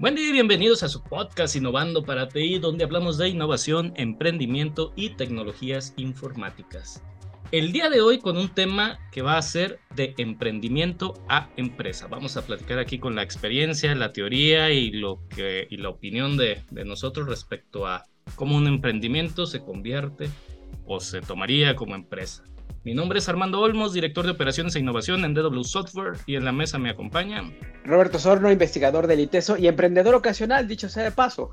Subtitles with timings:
[0.00, 4.94] Buen día y bienvenidos a su podcast Innovando para TI, donde hablamos de innovación, emprendimiento
[4.96, 7.02] y tecnologías informáticas.
[7.52, 12.06] El día de hoy con un tema que va a ser de emprendimiento a empresa.
[12.06, 16.38] Vamos a platicar aquí con la experiencia, la teoría y, lo que, y la opinión
[16.38, 18.06] de, de nosotros respecto a
[18.36, 20.30] cómo un emprendimiento se convierte
[20.86, 22.42] o se tomaría como empresa.
[22.82, 26.46] Mi nombre es Armando Olmos, director de operaciones e innovación en DW Software y en
[26.46, 27.42] la mesa me acompaña
[27.84, 31.52] Roberto Sorno, investigador del ITESO y emprendedor ocasional, dicho sea de paso.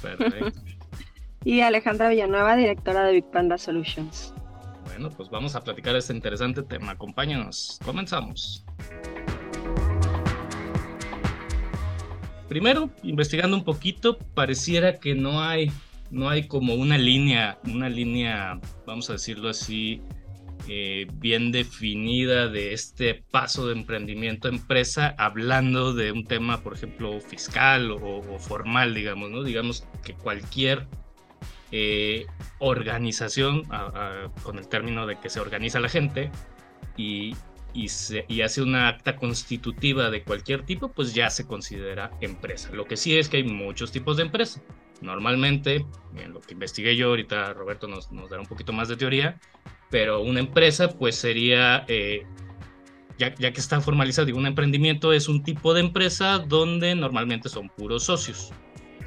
[0.00, 0.60] Perfecto.
[1.44, 4.32] y Alejandra Villanueva, directora de Big Panda Solutions.
[4.84, 6.92] Bueno, pues vamos a platicar este interesante tema.
[6.92, 7.80] Acompáñanos.
[7.84, 8.64] Comenzamos.
[12.48, 15.72] Primero, investigando un poquito, pareciera que no hay,
[16.12, 20.02] no hay como una línea, una línea, vamos a decirlo así,
[20.68, 26.74] eh, bien definida de este paso de emprendimiento a empresa, hablando de un tema, por
[26.74, 29.42] ejemplo, fiscal o, formal, digamos, ¿no?
[29.42, 30.86] Digamos que cualquier
[31.72, 32.26] eh,
[32.58, 33.64] organización,
[34.42, 36.30] con el término de que se organiza la gente
[36.96, 37.34] y,
[37.72, 42.70] y, se, y, hace una acta constitutiva de cualquier tipo, pues ya se considera empresa.
[42.72, 44.62] Lo que sí es que hay muchos tipos de empresa.
[45.00, 48.96] Normalmente, en lo que investigué yo, ahorita Roberto nos, nos dará un poquito más de
[48.96, 49.40] teoría,
[49.90, 52.24] pero una empresa pues sería, eh,
[53.18, 57.48] ya, ya, que está formalizado, digo, un emprendimiento es un tipo de empresa donde normalmente
[57.48, 58.52] son puros socios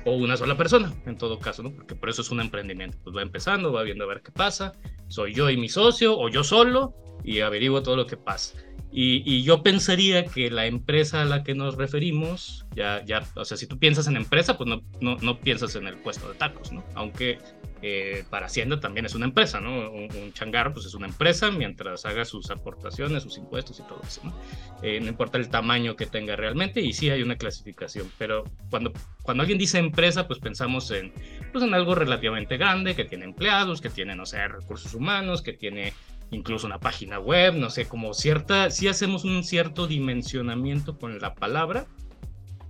[0.06, 1.72] o una sola persona, en todo caso, ¿no?
[1.72, 4.73] Porque por eso es un emprendimiento, pues va empezando, va viendo a ver qué pasa,
[5.08, 8.58] soy yo y mi socio o yo solo y averiguo todo lo que pasa.
[8.92, 13.44] Y, y, yo pensaría que la empresa a la que nos referimos, ya, ya, o
[13.44, 16.36] sea, si tú piensas en empresa, pues no, no, no piensas en el puesto de
[16.36, 16.84] tacos, ¿no?
[16.94, 17.39] Aunque
[17.86, 19.92] eh, para Hacienda también es una empresa, ¿no?
[19.92, 24.22] Un, changarro pues es una empresa mientras haga sus aportaciones, sus impuestos y todo eso,
[24.23, 24.34] ¿no?
[24.81, 28.94] Eh, no importa el tamaño que tenga realmente y sí hay una clasificación, pero cuando,
[29.22, 31.11] cuando alguien dice empresa pues pensamos en,
[31.52, 35.52] pues en algo relativamente grande, que tiene empleados, que tiene, no sé, recursos humanos, que
[35.52, 35.92] tiene
[36.32, 41.36] incluso una página web, no sé, como cierta, sí hacemos un cierto dimensionamiento con la
[41.36, 41.86] palabra,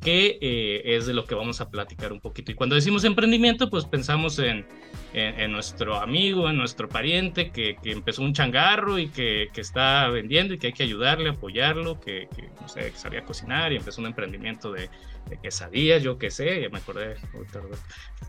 [0.04, 2.52] que eh, es de lo que vamos a platicar un poquito.
[2.52, 4.66] Y cuando decimos emprendimiento, pues pensamos en,
[5.14, 10.08] en, nuestro amigo, en nuestro pariente que, que empezó un changarro y que, que, está
[10.10, 12.28] vendiendo y que hay que ayudarle, apoyarlo, que,
[12.62, 14.90] no sé, que sabía cocinar y empezó un emprendimiento de,
[15.30, 17.16] de quesadillas, yo qué sé, ya me acordé,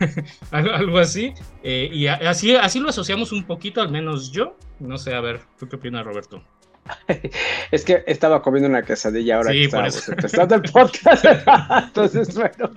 [0.51, 1.33] algo así.
[1.63, 4.57] Eh, y así, así lo asociamos un poquito, al menos yo.
[4.79, 6.43] No sé, a ver, ¿tú qué opinas, Roberto?
[7.71, 11.25] Es que estaba comiendo una quesadilla ahora que estábamos empezando el podcast.
[11.87, 12.71] Entonces, bueno,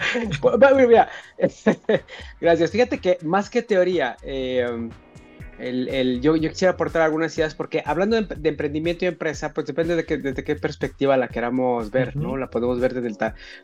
[0.88, 1.09] mira,
[2.41, 2.72] gracias.
[2.72, 4.90] Fíjate que más que teoría, eh,
[5.59, 9.95] el, yo, yo, quisiera aportar algunas ideas porque hablando de, emprendimiento y empresa, pues depende
[9.95, 12.38] de qué, desde qué perspectiva la queramos ver, ¿no?
[12.38, 13.18] La podemos ver desde el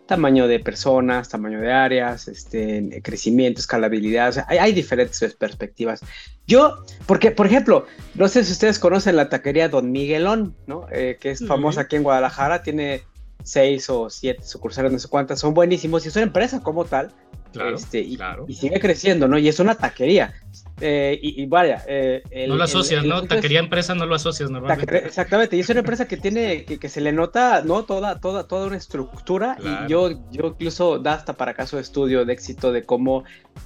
[0.05, 6.01] tamaño de personas, tamaño de áreas, este, crecimiento, escalabilidad, o sea, hay, hay, diferentes perspectivas.
[6.47, 10.87] Yo, porque, por ejemplo, no sé si ustedes conocen la taquería Don Miguelón, ¿no?
[10.91, 13.03] Eh, que es famosa aquí en Guadalajara, tiene
[13.43, 17.13] seis o siete sucursales, no sé cuántas, son buenísimos y es una empresa como tal.
[17.51, 18.45] Claro, este, y, claro.
[18.47, 19.37] y, sigue creciendo, ¿no?
[19.37, 20.33] Y es una taquería.
[20.81, 21.83] Eh, y, vaya.
[21.87, 23.23] Eh, no lo asocias, ¿no?
[23.23, 25.05] Taquería empresa no lo asocias normalmente.
[25.05, 27.83] Exactamente, y es una empresa que tiene, que, se le nota, ¿no?
[27.83, 29.57] Toda, toda, toda una estructura.
[29.59, 33.23] Y yo, yo incluso da hasta para caso de estudio de éxito de cómo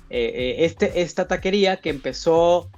[0.10, 2.70] eh, este, esta taquería que empezó.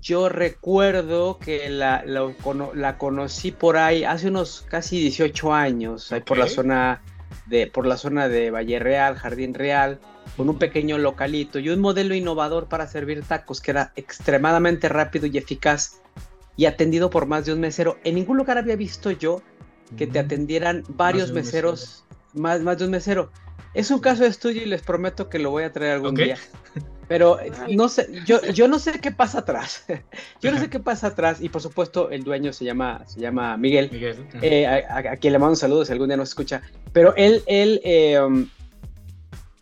[0.00, 6.38] Yo recuerdo que la, la, conocí por ahí hace unos casi 18 años, ahí por
[6.38, 7.02] la zona
[7.46, 9.98] de, por la zona de Valle Real, Jardín Real
[10.36, 15.26] con un pequeño localito y un modelo innovador para servir tacos que era extremadamente rápido
[15.26, 16.00] y eficaz
[16.56, 17.98] y atendido por más de un mesero.
[18.04, 19.42] En ningún lugar había visto yo
[19.96, 22.04] que te atendieran varios meseros,
[22.34, 23.30] Más, más de un mesero.
[23.74, 26.38] Es un caso de estudio y les prometo que lo voy a traer algún día.
[27.08, 27.38] Pero
[27.70, 29.84] no sé, yo, yo no sé qué pasa atrás.
[30.40, 31.40] yo no sé qué pasa atrás.
[31.40, 33.90] Y por supuesto, el dueño se llama, se llama Miguel.
[34.42, 36.62] Eh, a, quien le mando un saludo si algún día nos escucha.
[36.92, 38.48] Pero él, él eh, um,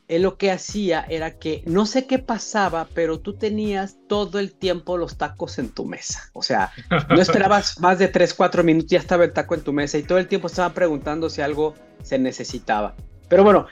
[0.09, 4.53] él lo que hacía era que no sé qué pasaba, pero tú tenías todo el
[4.53, 6.31] tiempo los tacos en tu mesa.
[6.35, 6.73] O sea,
[7.09, 10.03] no esperabas más de 3, 4 minutos, ya estaba el taco en tu mesa y
[10.03, 12.95] todo el tiempo estaban preguntando si algo se necesitaba.
[13.29, 13.67] Pero bueno,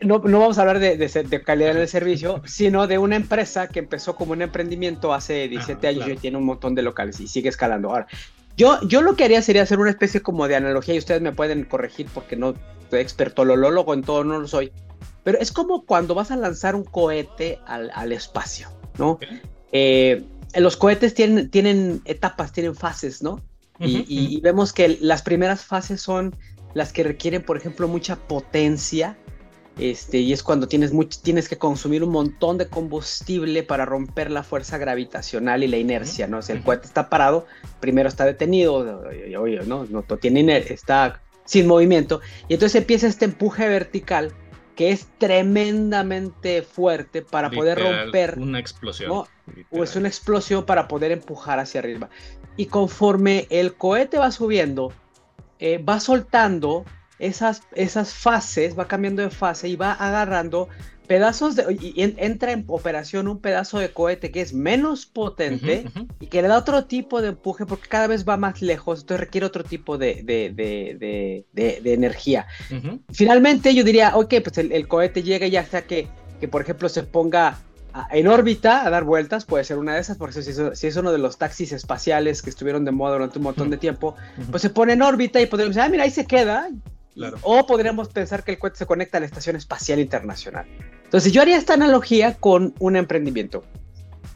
[0.00, 3.68] no, no vamos a hablar de, de, calidad en el servicio, sino de una empresa
[3.68, 7.28] que empezó como un emprendimiento hace 17 años y tiene un montón de locales y
[7.28, 7.90] sigue escalando.
[7.90, 8.06] Ahora,
[8.56, 11.32] yo, yo lo que haría sería hacer una especie como de analogía y ustedes me
[11.32, 12.54] pueden corregir porque no
[12.88, 14.72] soy expertolólogo en todo, no lo soy
[15.24, 18.68] pero es como cuando vas a lanzar un cohete al, espacio,
[18.98, 19.18] ¿no?
[19.72, 20.22] Eh,
[20.54, 23.40] los cohetes tienen, tienen etapas, tienen fases, ¿no?
[23.80, 26.36] y, vemos que las primeras fases son
[26.74, 29.16] las que requieren, por ejemplo, mucha potencia
[29.78, 34.30] este, y es cuando tienes, mucho, tienes que consumir un montón de combustible para romper
[34.30, 36.42] la fuerza gravitacional y la inercia, ¿no?
[36.42, 37.46] Si el cohete está parado,
[37.80, 39.02] primero está detenido,
[39.66, 39.84] ¿no?
[39.84, 44.32] no tiene está sin movimiento, y entonces empieza este empuje vertical
[44.74, 48.38] que es tremendamente fuerte para poder romper.
[48.38, 49.10] Una explosión.
[49.10, 52.08] O es una explosión para poder empujar hacia arriba.
[52.56, 54.92] Y conforme el cohete va subiendo,
[55.58, 56.84] eh, va soltando
[57.18, 60.68] esas, esas fases, va cambiando de fase y va agarrando
[61.06, 65.84] pedazos de, y entra en operación un pedazo de cohete que es menos potente
[66.20, 69.20] y que le da otro tipo de empuje porque cada vez va más lejos, entonces
[69.20, 72.46] requiere otro tipo de, de, energía.
[73.12, 76.08] Finalmente yo diría, ok, pues el, cohete llega ya sea que,
[76.40, 77.58] que, por ejemplo, se ponga
[78.10, 81.12] en órbita a dar vueltas, puede ser una de esas, porque si, si, es uno
[81.12, 84.16] de los taxis espaciales que estuvieron de moda durante un montón de tiempo,
[84.50, 86.70] pues se pone en órbita y podemos decir, ah, mira, ahí se queda,
[87.42, 90.66] o podríamos pensar que el cohete se conecta a la Estación Espacial Internacional.
[91.04, 93.64] Entonces yo haría esta analogía con un emprendimiento.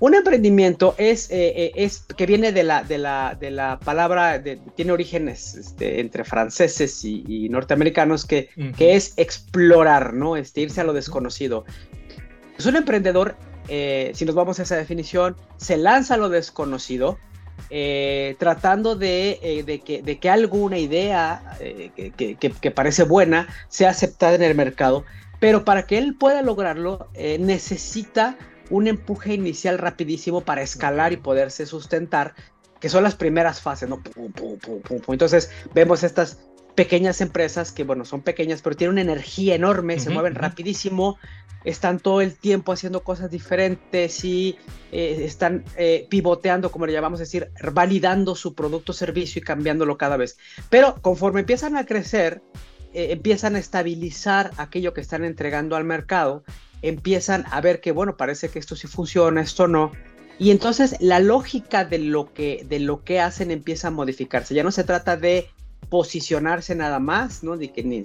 [0.01, 4.41] Un emprendimiento es, eh, eh, es que viene de la, de la, de la palabra,
[4.77, 10.37] tiene orígenes este, entre franceses y, norteamericanos, que, que, es explorar, ¿no?
[10.37, 11.65] Este, irse a lo desconocido.
[12.57, 13.35] Es un emprendedor,
[13.69, 17.19] eh, si nos vamos a esa definición, se lanza a lo desconocido,
[17.71, 24.35] eh, tratando eh, de, que, de, que, alguna idea eh, que, parece buena sea aceptada
[24.35, 25.05] en el mercado,
[25.39, 27.09] pero para que él pueda lograrlo
[27.39, 28.37] necesita
[28.71, 32.35] un empuje inicial rapidísimo para escalar y poderse sustentar,
[32.81, 34.03] que son las primeras fases, ¿no?
[35.09, 36.39] Entonces vemos estas
[36.79, 41.19] pequeñas empresas que, bueno, son pequeñas, pero tienen una energía enorme, se mueven rapidísimo,
[41.65, 44.57] están todo el tiempo haciendo cosas diferentes y
[44.93, 49.99] eh, están eh, pivoteando, como le llamamos decir, validando su producto o servicio y cambiándolo
[49.99, 50.39] cada vez.
[50.71, 52.43] Pero conforme empiezan a crecer,
[52.95, 56.45] eh, empiezan a estabilizar aquello que están entregando al mercado,
[56.81, 59.91] empiezan a ver que, bueno, parece que esto sí funciona, esto no.
[60.39, 64.55] Y entonces la lógica de lo que, de lo que hacen empieza a modificarse.
[64.55, 65.49] Ya no se trata de
[65.89, 67.57] posicionarse nada más, ¿no?
[67.57, 68.05] De que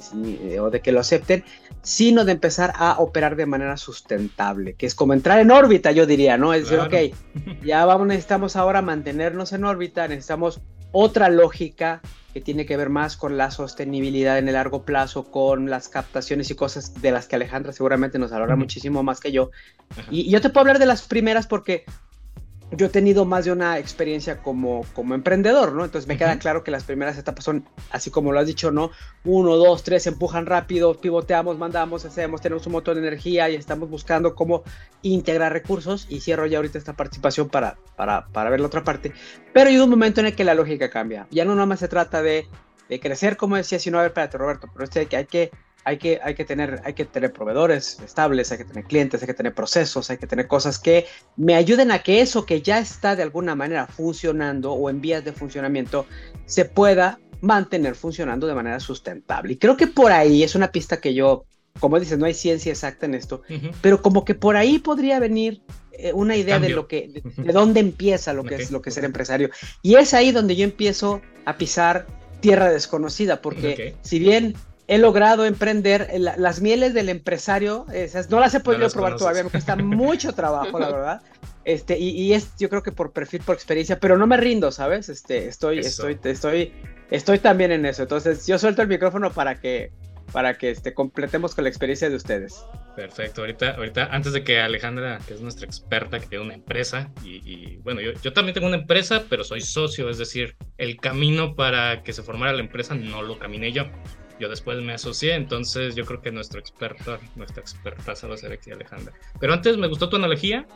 [0.60, 1.44] o de que lo acepten,
[1.82, 6.06] sino de empezar a operar de manera sustentable, que es como entrar en órbita, yo
[6.06, 6.54] diría, ¿no?
[6.54, 12.02] Es decir, ok, ya vamos, necesitamos ahora mantenernos en órbita, necesitamos otra lógica
[12.34, 16.50] que tiene que ver más con la sostenibilidad en el largo plazo, con las captaciones
[16.50, 19.52] y cosas de las que Alejandra seguramente nos hablará muchísimo más que yo.
[20.10, 21.86] y, yo te puedo hablar de las primeras porque
[22.76, 25.86] yo he tenido más de una experiencia como, como emprendedor, ¿no?
[25.86, 28.92] Entonces me queda claro que las primeras etapas son, así como lo has dicho, ¿no?
[29.24, 33.90] Uno, dos, tres, empujan rápido, pivoteamos, mandamos, hacemos, tenemos un montón de energía y estamos
[33.90, 34.64] buscando cómo
[35.02, 39.14] integrar recursos y cierro ya ahorita esta participación para, para, para ver la otra parte.
[39.54, 41.28] Pero hay un momento en el que la lógica cambia.
[41.32, 42.48] Ya no nada más se trata de,
[42.90, 45.52] de crecer, como decía, sino, a ver, espérate, Roberto, pero este, que hay que
[45.86, 49.28] hay que, hay que, tener, hay que tener proveedores estables, hay que tener clientes, hay
[49.28, 52.80] que tener procesos, hay que tener cosas que me ayuden a que eso que ya
[52.80, 56.06] está de alguna manera funcionando o en vías de funcionamiento
[56.46, 59.54] se pueda mantener funcionando de manera sustentable.
[59.54, 61.44] Y creo que por ahí es una pista que yo,
[61.80, 63.42] como dices, no hay ciencia exacta en esto,
[63.82, 67.82] pero como que por ahí podría venir eh, una idea de lo que, de, dónde
[67.82, 69.50] empieza lo que es lo que es ser empresario.
[69.82, 72.08] Y es ahí donde yo empiezo a pisar
[72.40, 74.56] tierra desconocida, porque si bien
[74.88, 79.50] he logrado emprender las mieles del empresario, esas no las he podido probar todavía, me
[79.50, 81.22] cuesta mucho trabajo, la verdad.
[81.66, 85.08] Este, y, es, yo creo que por perfil, por experiencia, pero no me rindo, ¿sabes?
[85.08, 86.74] Este, estoy, estoy, estoy,
[87.10, 88.04] estoy también en eso.
[88.04, 89.94] Entonces, yo suelto el micrófono para que,
[90.34, 92.66] para que este, completemos con la experiencia de ustedes.
[92.98, 93.42] Perfecto.
[93.42, 97.78] Ahorita, ahorita, antes de que Alejandra, que es nuestra experta, que tiene una empresa, y,
[97.78, 102.04] bueno, yo, yo, también tengo una empresa, pero soy socio, es decir, el camino para
[102.04, 103.86] que se formara la empresa no lo caminé yo
[104.44, 108.52] yo después me asocié, entonces yo creo que nuestro experto, nuestra experta va a ser
[108.52, 109.14] aquí Alejandra.
[109.40, 110.68] Pero antes me gustó tu analogía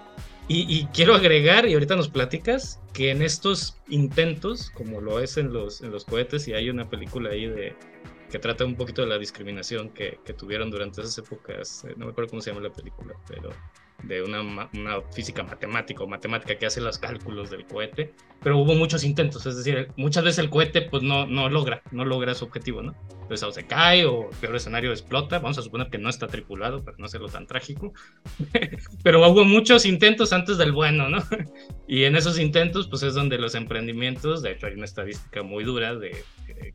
[0.48, 5.52] y, quiero agregar, y ahorita nos platicas, que en estos intentos, como lo es en
[5.52, 7.76] los, en los cohetes, y hay una película ahí de
[8.32, 12.06] que trata un poquito de la discriminación que, que tuvieron durante esas épocas, eh, no
[12.06, 13.50] me acuerdo cómo se llama la película, pero
[14.04, 14.42] de una,
[14.74, 19.46] una, física matemática o matemática que hace los cálculos del cohete, pero hubo muchos intentos,
[19.46, 22.96] es decir, muchas veces el cohete pues no, no logra, no logra su objetivo, ¿no?
[23.24, 26.84] Entonces o se cae o peor escenario explota, vamos a suponer que no está tripulado
[26.84, 27.94] para no hacerlo tan trágico,
[29.04, 31.18] pero hubo muchos intentos antes del bueno, ¿no?
[31.88, 35.64] y en esos intentos pues es donde los emprendimientos, de hecho hay una estadística muy
[35.64, 36.24] dura de,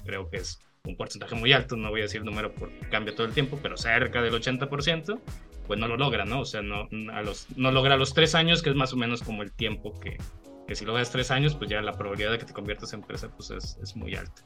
[0.05, 3.14] creo que es un porcentaje muy alto, no voy a decir el número porque cambia
[3.14, 5.21] todo el tiempo, pero cerca del 80%,
[5.66, 6.40] pues no lo logra, ¿no?
[6.40, 9.23] O sea, no, a los, no logra los tres años, que es más o menos
[9.23, 10.19] como el tiempo que,
[10.66, 13.28] que si logras tres años, pues ya la probabilidad de que te conviertas en empresa
[13.35, 14.42] pues es, es muy alta.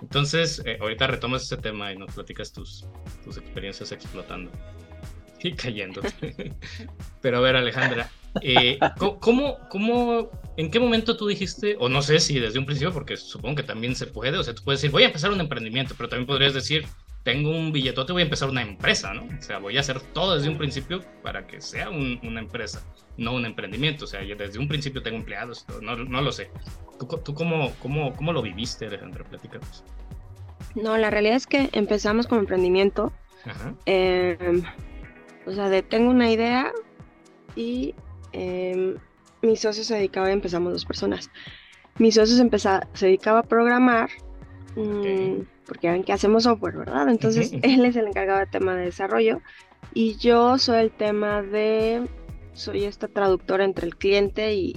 [0.00, 2.86] Entonces, eh, ahorita retomas ese tema y nos platicas tus,
[3.24, 4.50] tus experiencias explotando
[5.42, 6.02] y cayendo.
[7.20, 8.78] Pero a ver, Alejandra, eh,
[9.20, 13.16] ¿cómo, ¿cómo, en qué momento tú dijiste, o no sé si desde un principio, porque
[13.16, 15.94] supongo que también se puede, o sea, tú puedes decir, voy a empezar un emprendimiento,
[15.96, 16.86] pero también podrías decir,
[17.22, 19.22] tengo un billetote, voy a empezar una empresa, ¿no?
[19.22, 22.82] O sea, voy a hacer todo desde un principio para que sea una empresa,
[23.16, 24.04] no un emprendimiento.
[24.04, 26.50] O sea, yo desde un principio tengo empleados, no, no lo sé.
[26.98, 29.24] ¿Tú, tú cómo, cómo, cómo, lo viviste, Alejandra?
[29.24, 29.84] Platícanos.
[30.74, 33.12] No, la realidad es que empezamos como emprendimiento.
[33.86, 34.62] Em,
[35.46, 36.72] o sea, de tengo una idea
[37.54, 37.94] y
[38.32, 38.96] eh,
[39.42, 41.30] mi socio se dedicaba, empezamos dos personas.
[41.98, 42.58] Mi socio se,
[42.94, 44.10] se dedicaba a programar.
[44.76, 47.08] Mm, porque ven que hacemos software, ¿verdad?
[47.08, 49.40] Entonces él es el encargado del tema de desarrollo
[49.94, 52.08] y yo soy el tema de,
[52.54, 54.76] soy esta traductora entre el cliente y,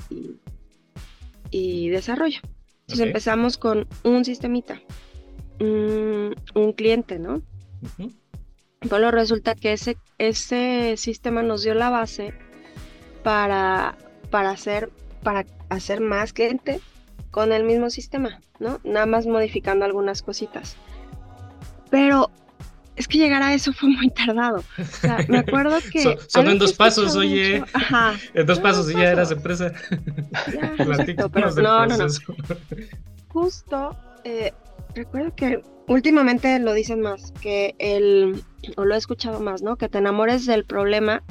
[1.52, 2.40] y, desarrollo.
[2.82, 4.80] Entonces empezamos con un sistemita,
[5.60, 6.36] un,
[6.76, 7.42] cliente, ¿no?
[8.88, 12.34] Pero resulta que ese, ese sistema nos dio la base
[13.24, 13.98] para,
[14.30, 14.92] para, hacer,
[15.24, 16.80] para hacer más cliente
[17.36, 18.80] con el mismo sistema, ¿no?
[18.86, 20.78] Nada más modificando algunas cositas.
[21.90, 22.32] Pero
[22.96, 24.64] es que llegar a eso fue muy tardado.
[24.80, 26.18] O sea, me acuerdo que.
[26.28, 27.62] son en dos pasos, oye.
[27.74, 28.14] Ajá.
[28.34, 29.74] En dos pasos y ya eras empresa.
[30.54, 30.76] Ya,
[31.34, 32.06] pero no, no, no.
[33.28, 34.54] Justo, eh,
[34.94, 38.46] recuerdo que últimamente lo dicen más, que el.
[38.78, 39.76] O lo he escuchado más, ¿no?
[39.76, 41.22] Que te enamores del problema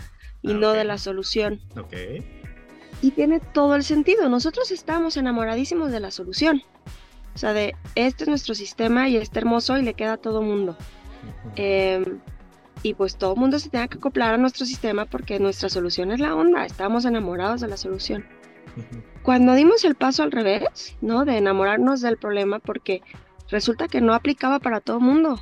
[0.43, 1.63] y ah, no de la solución.
[1.79, 1.95] Ok.
[3.03, 4.29] Y tiene todo el sentido.
[4.29, 6.63] Nosotros estamos enamoradísimos de la solución.
[7.35, 10.41] O sea, de este es nuestro sistema y está hermoso y le queda a todo
[10.41, 10.77] mundo.
[11.57, 12.21] Em,
[12.83, 16.21] y pues todo mundo se tenga que acoplar a nuestro sistema porque nuestra solución es
[16.21, 16.65] la onda.
[16.65, 18.25] Estamos enamorados de la solución.
[19.23, 21.25] Cuando dimos el paso al revés, ¿no?
[21.25, 23.03] De enamorarnos del problema porque
[23.49, 25.41] resulta que no aplicaba para todo mundo.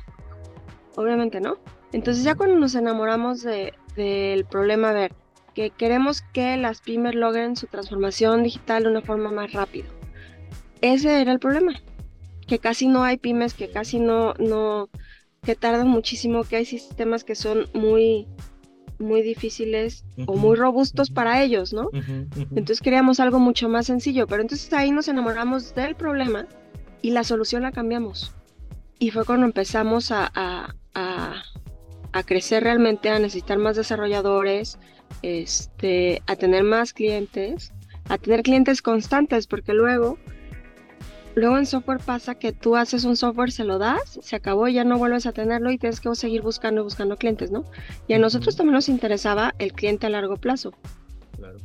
[0.95, 1.57] Obviamente no.
[1.91, 5.13] Entonces ya cuando nos enamoramos del problema, a ver,
[5.53, 9.87] que queremos que las pymes logren su transformación digital de una forma más rápida.
[10.81, 11.73] Ese era el problema,
[12.47, 14.89] que casi no hay pymes, que casi no, no,
[15.43, 18.27] que tardan muchísimo, que hay sistemas que son muy,
[18.99, 21.89] muy difíciles o muy robustos para ellos, ¿no?
[22.51, 26.47] Entonces queríamos algo mucho más sencillo, pero entonces ahí nos enamoramos del problema
[27.01, 28.33] y la solución la cambiamos.
[28.99, 30.73] Y fue cuando empezamos a, a,
[32.13, 34.77] a crecer realmente, a necesitar más desarrolladores,
[35.21, 37.73] este, a tener más clientes,
[38.09, 40.17] a tener clientes constantes, porque luego,
[41.35, 44.83] luego en software pasa que tú haces un software, se lo das, se acabó, ya
[44.83, 47.65] no vuelves a tenerlo y tienes que seguir buscando y buscando clientes, ¿no?
[48.07, 50.73] Y a nosotros también nos interesaba el cliente a largo plazo.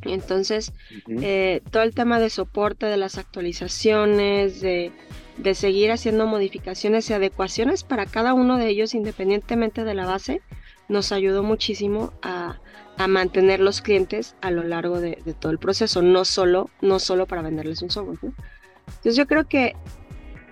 [0.03, 0.73] Entonces,
[1.07, 4.91] eh, todo el tema de soporte, de las actualizaciones, de,
[5.37, 10.41] de seguir haciendo modificaciones y adecuaciones para cada uno de ellos independientemente de la base,
[10.89, 12.59] nos ayudó muchísimo a,
[12.99, 17.27] a mantener los clientes a lo largo de, todo el proceso, no solo, no solo
[17.27, 18.33] para venderles un software.
[18.87, 19.73] Entonces yo creo que,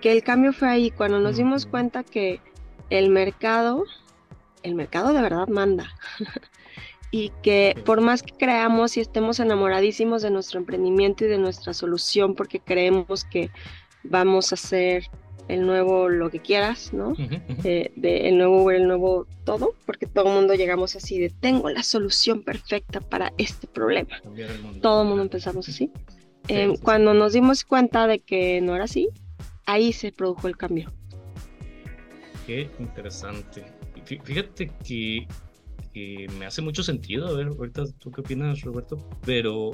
[0.00, 2.40] que el cambio fue ahí, cuando nos dimos cuenta que
[2.88, 3.84] el mercado,
[4.62, 5.92] el mercado de verdad manda.
[7.10, 11.74] y que por más que creamos y estemos enamoradísimos de nuestro emprendimiento y de nuestra
[11.74, 13.50] solución, porque creemos que
[14.04, 15.10] vamos a ser
[15.48, 17.14] el nuevo lo que quieras, ¿no?
[17.64, 21.70] Eh, de, el nuevo el nuevo todo, porque todo el mundo llegamos así de tengo
[21.70, 24.20] la solución perfecta para este problema.
[24.80, 25.90] Todo el mundo empezamos así.
[26.48, 29.08] Em, cuando nos dimos cuenta de que no era así,
[29.66, 30.92] ahí se produjo el cambio.
[32.46, 33.64] Qué interesante.
[34.04, 35.26] Fíjate que,
[36.38, 39.72] me hace mucho sentido, a ver, ahorita tú qué opinas, Roberto, pero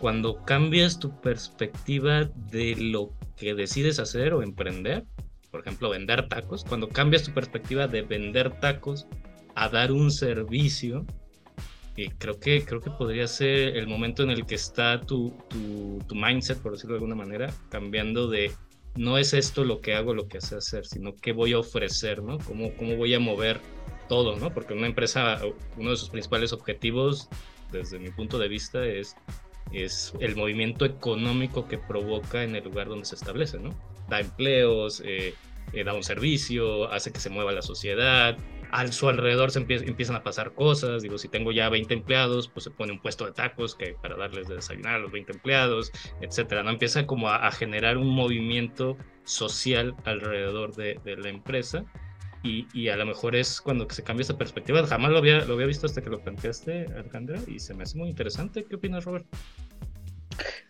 [0.00, 5.04] cuando cambias tu perspectiva de lo que decides hacer o emprender,
[5.50, 9.06] por ejemplo, vender tacos, cuando cambias tu perspectiva de vender tacos
[9.54, 11.06] a dar un servicio,
[12.18, 16.14] creo que, creo que podría ser el momento en el que está tu, tu, tu,
[16.14, 18.52] mindset, por decirlo de alguna manera, cambiando de
[18.96, 22.22] no es esto lo que hago, lo que sé hacer, sino qué voy a ofrecer,
[22.22, 22.38] ¿no?
[22.38, 23.60] ¿Cómo, cómo voy a mover
[24.08, 24.52] todo, ¿no?
[24.52, 25.40] Porque una empresa,
[25.76, 27.28] uno de sus principales objetivos,
[27.72, 29.16] desde mi punto de vista, es
[29.72, 33.70] es el movimiento económico que provoca en el lugar donde se establece, ¿no?
[34.08, 35.34] Da empleos, eh,
[35.72, 38.36] eh, da un servicio, hace que se mueva la sociedad,
[38.70, 42.64] a su alrededor se empiezan a pasar cosas, digo, si tengo ya 20 empleados, pues
[42.64, 45.92] se pone un puesto de tacos que para darles de desayunar a los 20 empleados,
[46.20, 46.70] etcétera, ¿no?
[46.70, 51.84] Empieza como a, generar un movimiento social alrededor de, de la empresa
[52.44, 54.86] y, a lo mejor es cuando se cambia esa perspectiva.
[54.86, 57.96] Jamás lo había, lo había visto hasta que lo planteaste, Alejandra, y se me hace
[57.96, 58.64] muy interesante.
[58.64, 59.26] ¿Qué opinas, Robert?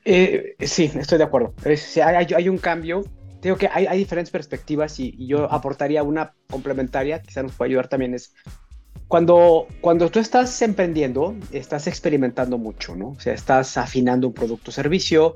[0.05, 1.55] Eh, sí, estoy de acuerdo.
[1.65, 3.05] hay, hay, un cambio
[3.43, 7.89] digo que hay, hay diferentes perspectivas y, yo aportaría una complementaria, quizá nos pueda ayudar
[7.89, 8.35] también, es
[9.09, 13.11] cuando, cuando tú estás emprendiendo, estás experimentando mucho, ¿no?
[13.11, 15.35] O sea, estás afinando un producto o servicio,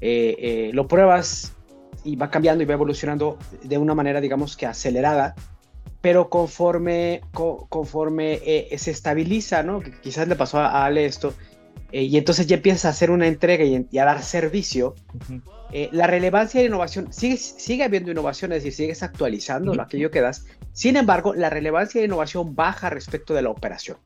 [0.00, 1.54] eh, eh, lo pruebas
[2.04, 5.34] y va cambiando y va evolucionando de una manera, digamos que acelerada,
[6.00, 9.82] pero conforme, conforme eh, se estabiliza, ¿no?
[10.02, 11.34] Quizás le pasó a Ale esto,
[11.92, 14.94] y entonces ya empiezas a hacer una entrega y, a dar servicio,
[15.92, 20.46] la relevancia de innovación, sigue, sigue habiendo innovación, es decir, sigues actualizando aquello que das,
[20.72, 23.98] sin embargo, la relevancia de innovación baja respecto de la operación.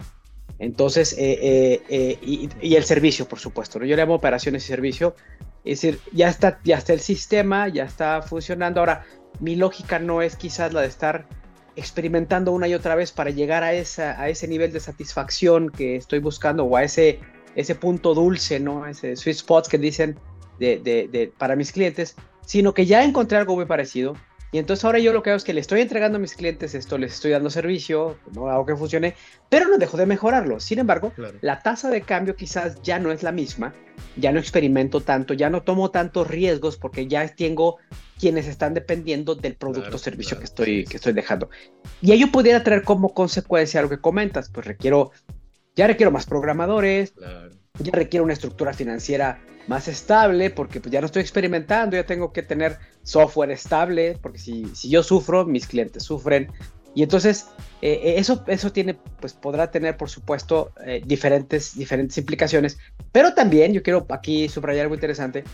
[0.59, 3.87] Entonces, y, y, el servicio, por supuesto, ¿no?
[3.87, 5.17] yo le llamo operaciones y servicio,
[5.65, 8.81] es decir, ya está, ya está el sistema, ya está funcionando.
[8.81, 9.05] Ahora,
[9.41, 11.27] mi lógica no es quizás la de estar
[11.77, 15.97] experimentando una y otra vez para llegar a, esa, a ese nivel de satisfacción que
[15.97, 17.21] estoy buscando o a ese,
[17.55, 18.87] ese punto dulce, ¿no?
[18.87, 20.19] Ese sweet spot que dicen
[20.59, 24.17] de, de, para mis clientes, sino que ya encontré algo muy parecido,
[24.53, 26.75] y entonces ahora yo lo que hago es que le estoy entregando a mis clientes
[26.75, 29.15] esto, les estoy dando servicio, no hago que funcione,
[29.49, 30.59] pero no dejo de mejorarlo.
[30.59, 33.75] Sin embargo, la tasa de cambio quizás ya no es la misma,
[34.17, 37.77] ya no experimento tanto, ya no tomo tantos riesgos porque ya tengo
[38.19, 41.49] quienes están dependiendo del producto o servicio que, estoy, que estoy dejando.
[42.03, 45.13] Y ello pudiera traer como consecuencia lo que comentas, pues requiero,
[45.77, 47.15] ya requiero más programadores,
[47.79, 52.33] ya requiero una estructura financiera más estable, porque pues, ya no estoy experimentando, ya tengo
[52.33, 56.51] que tener software estable, porque si, si yo sufro, mis clientes sufren.
[56.95, 57.47] Y entonces,
[57.83, 62.79] eh, eh, eso, eso tiene, pues podrá tener, por supuesto, eh, diferentes, diferentes implicaciones,
[63.13, 65.45] pero también yo quiero aquí subrayar algo interesante,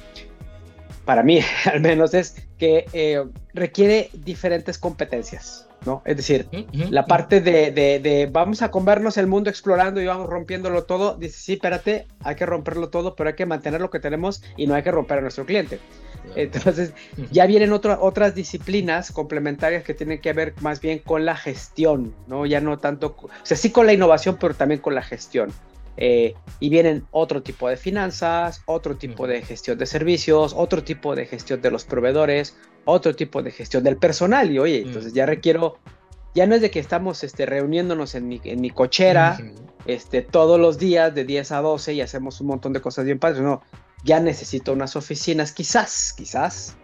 [1.04, 5.68] para mí al menos, es que requiere diferentes competencias.
[5.86, 6.02] ¿No?
[6.04, 6.48] Es decir,
[6.90, 11.38] la parte de, de, vamos a comernos el mundo explorando y vamos rompiéndolo todo, dice,
[11.38, 14.74] sí, espérate, hay que romperlo todo, pero hay que mantener lo que tenemos y no
[14.74, 15.78] hay que romper a nuestro cliente.
[16.34, 16.92] Entonces,
[17.30, 22.46] ya vienen otras disciplinas complementarias que tienen que ver más bien con la gestión, ¿no?
[22.46, 25.52] Ya no tanto, o sea, sí con la innovación, pero también con la gestión.
[25.96, 31.14] Eh, y vienen otro tipo de finanzas, otro tipo de gestión de servicios, otro tipo
[31.14, 34.50] de gestión de los proveedores, otro tipo de gestión del personal.
[34.50, 35.78] Y oye, entonces ya requiero,
[36.34, 39.38] ya no es de que estamos este, reuniéndonos en mi, en mi cochera
[39.86, 43.18] este, todos los días de 10 a 12 y hacemos un montón de cosas bien
[43.18, 43.62] padres, no,
[44.04, 46.76] ya necesito unas oficinas, quizás, quizás,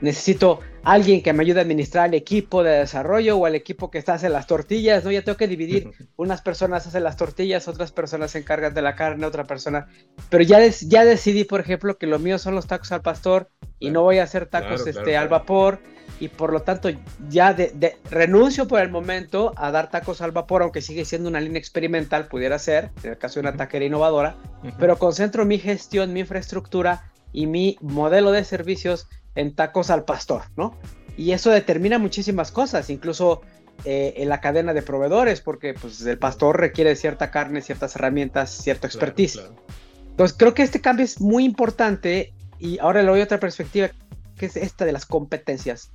[0.00, 3.98] necesito alguien que me ayude a administrar el equipo de desarrollo o el equipo que
[3.98, 5.10] está hace las tortillas, ¿no?
[5.10, 8.94] Ya tengo que dividir, unas personas hacen las tortillas, otras personas se encargan de la
[8.94, 9.88] carne, otra persona,
[10.28, 13.90] pero ya, ya decidí, por ejemplo, que lo mío son los tacos al pastor y
[13.90, 15.80] no voy a hacer tacos este, al vapor.
[16.20, 16.90] Y por lo tanto
[17.28, 21.40] ya de, renuncio por el momento a dar tacos al vapor, aunque sigue siendo una
[21.40, 24.36] línea experimental, pudiera ser, en el caso de una taquería innovadora,
[24.78, 30.42] pero concentro mi gestión, mi infraestructura y mi modelo de servicios en tacos al pastor,
[30.56, 30.76] ¿no?
[31.16, 33.42] Y eso determina muchísimas cosas, incluso
[33.84, 38.50] eh, en la cadena de proveedores, porque pues, el pastor requiere cierta carne, ciertas herramientas,
[38.50, 39.40] cierta expertise.
[40.10, 43.90] Entonces creo que este cambio es muy importante y ahora le doy otra perspectiva,
[44.38, 45.90] que es esta de las competencias.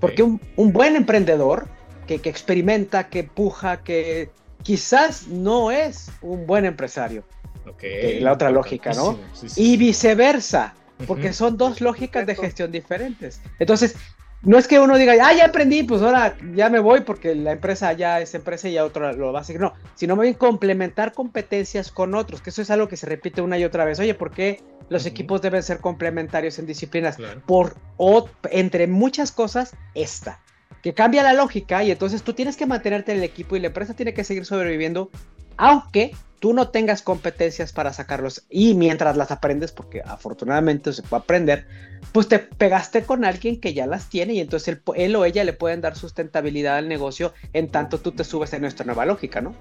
[0.00, 0.40] Porque un,
[0.72, 1.68] buen emprendedor
[2.06, 4.30] que, experimenta, que puja, que
[4.62, 7.24] quizás no es un buen empresario.
[7.66, 8.20] Okay.
[8.20, 9.18] La otra lógica, ¿no?
[9.56, 10.74] Y viceversa
[11.06, 13.40] porque son dos lógicas de gestión diferentes.
[13.58, 13.96] Entonces,
[14.44, 17.52] no es que uno diga, ah, ya aprendí, pues ahora ya me voy porque la
[17.52, 19.60] empresa ya es empresa y ya otro lo va a seguir.
[19.60, 23.40] No, sino más bien complementar competencias con otros, que eso es algo que se repite
[23.40, 23.98] una y otra vez.
[24.00, 27.16] Oye, ¿por qué los equipos deben ser complementarios en disciplinas?
[27.46, 30.40] Por, o, entre muchas cosas, esta,
[30.82, 33.68] que cambia la lógica y entonces tú tienes que mantenerte en el equipo y la
[33.68, 35.10] empresa tiene que seguir sobreviviendo,
[35.56, 36.12] aunque
[36.44, 41.66] tú no tengas competencias para sacarlos y mientras las aprendes, porque afortunadamente se puede aprender,
[42.12, 45.54] pues te pegaste con alguien que ya las tiene y entonces él, o ella le
[45.54, 49.54] pueden dar sustentabilidad al negocio en tanto tú te subes en nuestra nueva lógica, ¿no?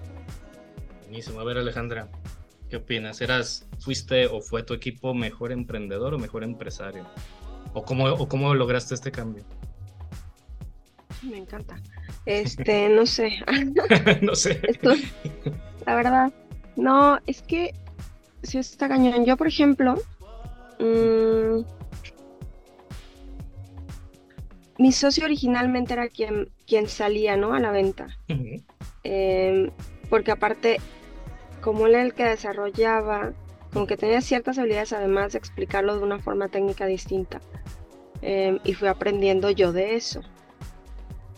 [1.04, 1.40] Buenísimo.
[1.40, 2.10] A ver, Alejandra,
[2.70, 3.22] ¿qué opinas?
[3.22, 7.08] ¿Eras, fuiste o fue tu equipo mejor emprendedor o mejor empresario?
[7.74, 9.46] ¿O cómo, o cómo lograste este cambio?
[11.22, 11.82] Me encanta.
[12.26, 13.38] Este, no sé.
[14.22, 14.62] no sé.
[15.86, 16.34] La verdad,
[16.76, 17.74] no, es que
[18.44, 19.26] si está cañón.
[19.26, 19.96] Yo, por ejemplo,
[20.80, 21.62] mm,
[24.78, 27.54] mi socio originalmente era quien, quien salía, ¿no?
[27.54, 28.18] A la venta.
[29.04, 29.72] Em,
[30.10, 30.80] porque aparte,
[31.62, 33.34] como él era el que desarrollaba,
[33.72, 37.42] como que tenía ciertas habilidades además de explicarlo de una forma técnica distinta.
[38.22, 40.22] Em, y fui aprendiendo yo de eso.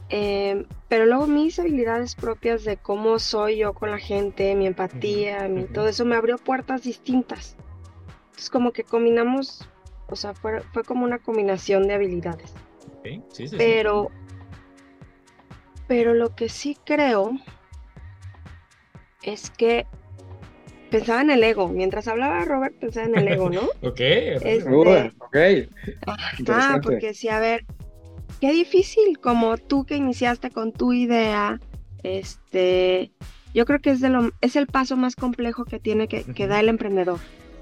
[0.10, 5.50] Em, pero luego mis habilidades propias de cómo soy yo con la gente, mi empatía,
[5.74, 7.56] todo eso me abrió puertas distintas.
[8.26, 9.68] Entonces como que combinamos,
[10.08, 12.54] o sea, fue, fue como una combinación de habilidades.
[13.04, 14.12] sí, sí, pero,
[15.88, 17.32] pero lo que sí creo
[19.24, 19.88] es que
[20.92, 21.68] pensaba en el ego.
[21.68, 23.64] Mientras hablaba Robert, pensaba en el ego, ¿no?
[23.82, 24.00] ok.
[24.00, 25.38] Este, ok.
[26.48, 27.66] Ah, porque sí, a ver,
[28.46, 31.60] qué difícil, como tú que iniciaste con tu idea,
[32.04, 33.12] este,
[33.56, 36.46] yo creo que es, de lo, es el paso más complejo que tiene que, que
[36.46, 37.18] da el emprendedor,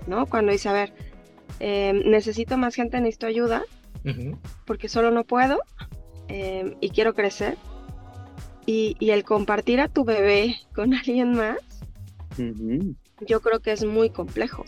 [0.08, 0.26] ¿no?
[0.26, 0.94] Cuando dice, a ver,
[1.62, 3.64] em, necesito más gente, necesito ayuda,
[4.66, 5.62] porque solo no puedo
[6.28, 7.56] em, y quiero crecer.
[8.66, 11.60] Y, y, el compartir a tu bebé con alguien más,
[13.26, 14.66] yo creo que es muy complejo.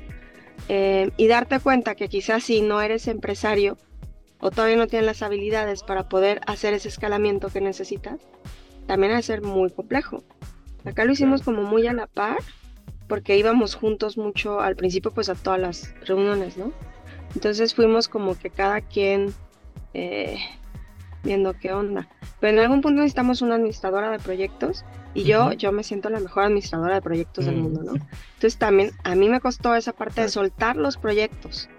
[0.69, 3.77] Em, y darte cuenta que quizás si no eres empresario
[4.39, 8.19] o todavía no tienes las habilidades para poder hacer ese escalamiento que necesitas,
[8.87, 10.23] también ha de ser muy complejo.
[10.85, 12.37] Acá lo hicimos como muy a la par,
[13.07, 16.71] porque íbamos juntos mucho al principio, pues a todas las reuniones, ¿no?
[17.33, 19.33] Entonces fuimos como que cada quien
[19.93, 20.37] eh,
[21.23, 22.07] viendo qué onda.
[22.39, 26.19] Pero en algún punto necesitamos una administradora de proyectos y yo, yo me siento la
[26.19, 27.93] mejor administradora de proyectos del mundo, ¿no?
[27.93, 28.07] Mm.
[28.35, 31.69] Entonces también a mí me costó esa parte de soltar los proyectos.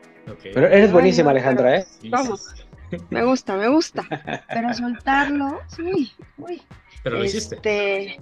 [0.43, 1.87] Pero eres buenísima, Alejandra, ¿eh?
[2.09, 2.55] Vamos.
[3.11, 4.05] Me gusta, me gusta.
[4.49, 6.63] Pero soltarlo, uy, uy.
[7.03, 7.57] Pero lo hiciste.
[7.57, 8.21] Este,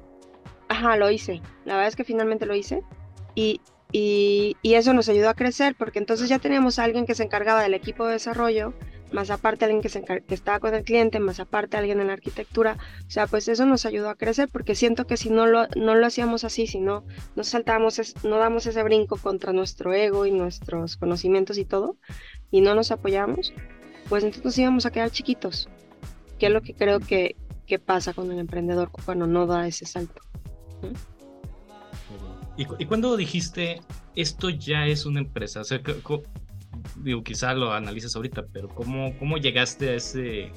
[0.69, 1.41] ajá, lo hice.
[1.65, 2.83] La verdad es que finalmente lo hice.
[3.35, 3.61] Y,
[3.93, 7.25] y, y, eso nos ayudó a crecer porque entonces ya teníamos a alguien que se
[7.25, 8.75] encargaba del equipo de desarrollo
[9.15, 12.15] más aparte alguien que, se que estaba con el cliente, más aparte alguien en la
[12.15, 12.77] arquitectura.
[13.07, 15.95] O sea, pues eso nos ayudó a crecer porque siento que si no lo, no
[15.95, 17.05] lo hacíamos así, si no,
[17.37, 21.97] no saltábamos, no damos ese brinco contra nuestro ego y nuestros conocimientos y todo,
[22.51, 23.55] y no nos apoyamos,
[24.09, 25.69] pues entonces nos íbamos a quedar chiquitos,
[26.39, 29.87] que es lo que creo que, que pasa con el emprendedor cuando no da ese
[29.87, 30.21] salto.
[32.57, 33.81] ¿Y, ¿Y cuándo dijiste,
[34.17, 35.61] esto ya es una empresa?
[35.61, 35.81] O sea,
[36.97, 40.53] digo, quizá lo analices ahorita, pero ¿cómo, cómo llegaste a ese,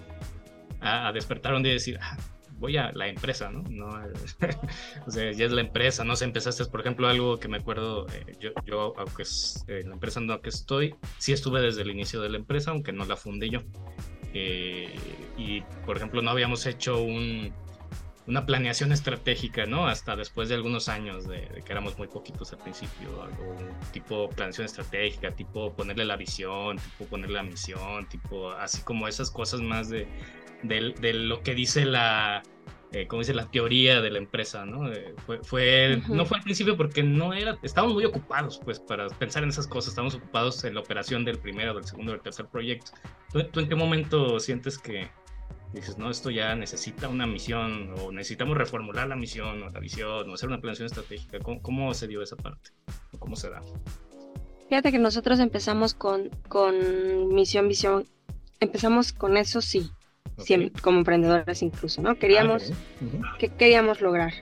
[0.82, 2.18] a, despertar un día y decir, ah,
[2.54, 3.64] voy a la empresa, ¿no?
[3.70, 3.88] no
[5.08, 8.08] o sea, ya es la empresa, no sé, empezaste, por ejemplo, algo que me acuerdo,
[8.08, 11.82] eh, yo, yo, aunque es eh, la empresa en la que estoy, sí estuve desde
[11.82, 13.62] el inicio de la empresa, aunque no la fundé yo.
[14.34, 14.94] Eh,
[15.38, 17.54] y, por ejemplo, no habíamos hecho un,
[18.28, 19.88] una planeación estratégica, ¿no?
[19.88, 23.56] Hasta después de algunos años de, que éramos muy poquitos al principio, algo
[23.94, 29.32] tipo planeación estratégica, tipo ponerle la visión, tipo ponerle la misión, tipo así como esas
[29.32, 30.08] cosas más de,
[30.64, 32.44] de, lo que dice la,
[32.92, 34.92] eh, como dice la teoría de la empresa, ¿no?
[34.92, 39.08] Eh, fue, fue no fue al principio porque no era, estábamos muy ocupados, pues, para
[39.08, 42.48] pensar en esas cosas, estábamos ocupados en la operación del primero, del segundo, del tercer
[42.48, 42.92] proyecto.
[43.54, 45.10] tú en qué momento sientes que
[45.74, 50.30] dices, no, esto ya necesita una misión o necesitamos reformular la misión o la visión
[50.30, 51.40] o hacer una planeación estratégica.
[51.40, 52.72] ¿Cómo, se dio esa parte?
[53.14, 53.62] ¿O ¿Cómo se da?
[54.70, 58.06] Fíjate que nosotros empezamos con, con misión, visión,
[58.60, 59.90] empezamos con eso sí,
[60.82, 62.16] como emprendedores incluso, ¿no?
[62.16, 62.74] Queríamos,
[63.24, 64.34] ah, queríamos lograr?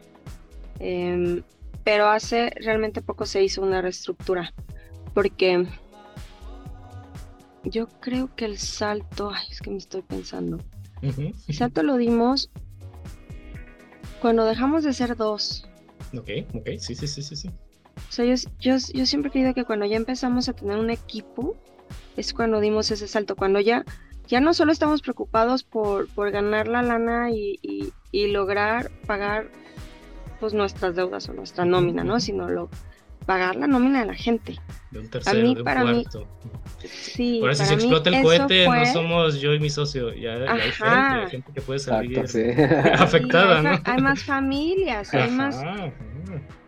[0.79, 1.43] Em,
[1.83, 4.53] pero hace realmente poco se hizo una reestructura,
[5.13, 5.67] porque
[7.63, 10.59] yo creo que el salto, ay, es que me estoy pensando,
[11.47, 12.49] Exacto, lo dimos
[14.21, 15.67] cuando dejamos de ser dos.
[16.17, 17.35] Ok, ok, sí, sí, sí, sí.
[17.35, 17.49] sí.
[18.09, 21.55] O sea, yo, yo, siempre he creído que cuando ya empezamos a tener un equipo,
[22.17, 23.85] es cuando dimos ese salto, cuando ya,
[24.27, 29.49] ya no solo estamos preocupados por, por ganar la lana y, y, lograr pagar
[30.39, 32.19] pues nuestras deudas o nuestra nómina, ¿no?
[32.19, 32.69] Sino lo,
[33.25, 34.59] pagar la nómina de la gente.
[34.91, 36.19] De un tercero, de un para cuarto.
[36.19, 40.33] Mí, sí, Por eso si explota el cohete, no somos yo y mi socio, ya,
[40.33, 42.19] hay gente, hay gente que puede salir
[42.93, 43.79] afectada, ¿no?
[43.83, 45.61] Hay más familias, hay más...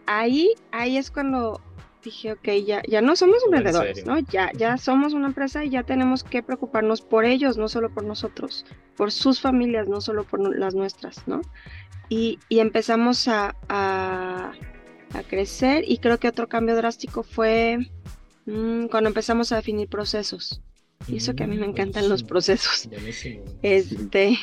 [0.05, 1.61] Ahí, ahí es cuando
[2.03, 4.19] dije, ok, ya, ya no somos emprendedores, ¿no?
[4.19, 8.05] Ya, ya somos una empresa y ya tenemos que preocuparnos por ellos, no solo por
[8.05, 8.65] nosotros,
[8.95, 11.41] por sus familias, no solo por las nuestras, ¿no?
[12.07, 14.53] Y, y empezamos a, a
[15.13, 17.79] a crecer y creo que otro cambio drástico fue
[18.45, 20.61] mm, cuando empezamos a definir procesos.
[21.07, 22.89] Y eso que a mí me mm, encantan los procesos.
[23.61, 24.37] Este,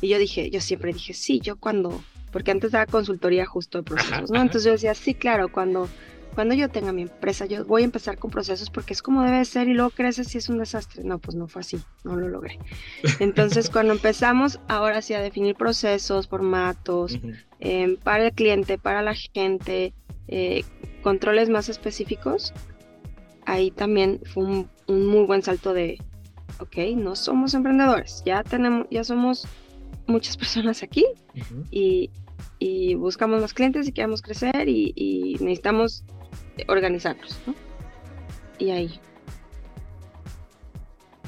[0.00, 3.84] y yo dije, yo siempre dije, sí, yo cuando, porque antes daba consultoría justo de
[3.84, 4.40] procesos, ¿no?
[4.42, 5.88] Entonces yo decía, sí, claro, cuando
[6.36, 9.42] cuando yo tenga mi empresa, yo voy a empezar con procesos porque es como debe
[9.46, 11.02] ser y luego creces y es un desastre.
[11.02, 12.58] No, pues no fue así, no lo logré.
[13.20, 17.18] Entonces, cuando empezamos ahora sí a definir procesos, formatos,
[17.58, 19.94] em, para el cliente, para la gente,
[20.28, 20.62] eh,
[21.02, 22.52] controles más específicos,
[23.46, 25.96] ahí también fue un, muy buen salto de,
[26.60, 29.48] ok, no somos emprendedores, ya tenemos, ya somos
[30.06, 31.06] muchas personas aquí
[31.70, 32.10] y,
[32.96, 36.04] buscamos más clientes y queremos crecer y, y necesitamos
[36.68, 37.54] organizarnos, ¿no?
[38.58, 39.00] Y ahí.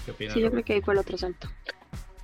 [0.04, 1.48] ¿Qué opinas, sí, yo creo que ahí fue el otro salto.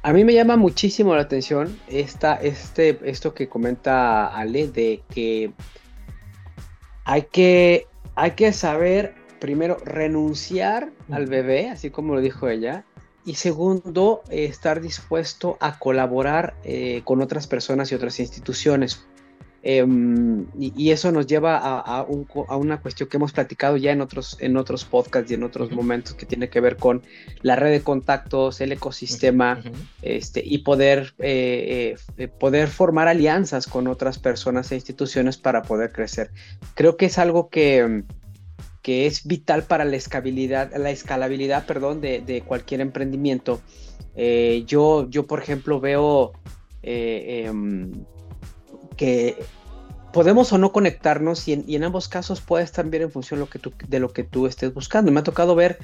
[0.02, 5.50] A mí me llama muchísimo la atención esta, este, esto que comenta Ale de que
[7.04, 12.84] hay que, hay que saber primero renunciar al bebé, así como lo dijo ella,
[13.26, 19.06] y segundo, estar dispuesto a colaborar eh, con otras personas y otras instituciones.
[19.66, 24.58] Em, y, eso nos lleva a, una cuestión que hemos platicado ya en otros, en
[24.58, 27.02] otros podcasts y en otros momentos que tiene que ver con
[27.40, 29.62] la red de contactos, el ecosistema
[30.02, 35.92] este, y poder, eh, eh, poder formar alianzas con otras personas e instituciones para poder
[35.92, 36.30] crecer.
[36.74, 38.04] Creo que es algo que,
[38.82, 43.62] que es vital para la escalabilidad, la escalabilidad perdón, de, cualquier emprendimiento.
[44.14, 46.32] Eh, yo, yo, por ejemplo, veo
[46.82, 48.04] em,
[48.96, 49.38] que
[50.12, 53.58] podemos o no conectarnos y en, ambos casos puedes también en función de lo que
[53.58, 55.10] tú, de lo que tú estés buscando.
[55.10, 55.78] Me ha tocado ver,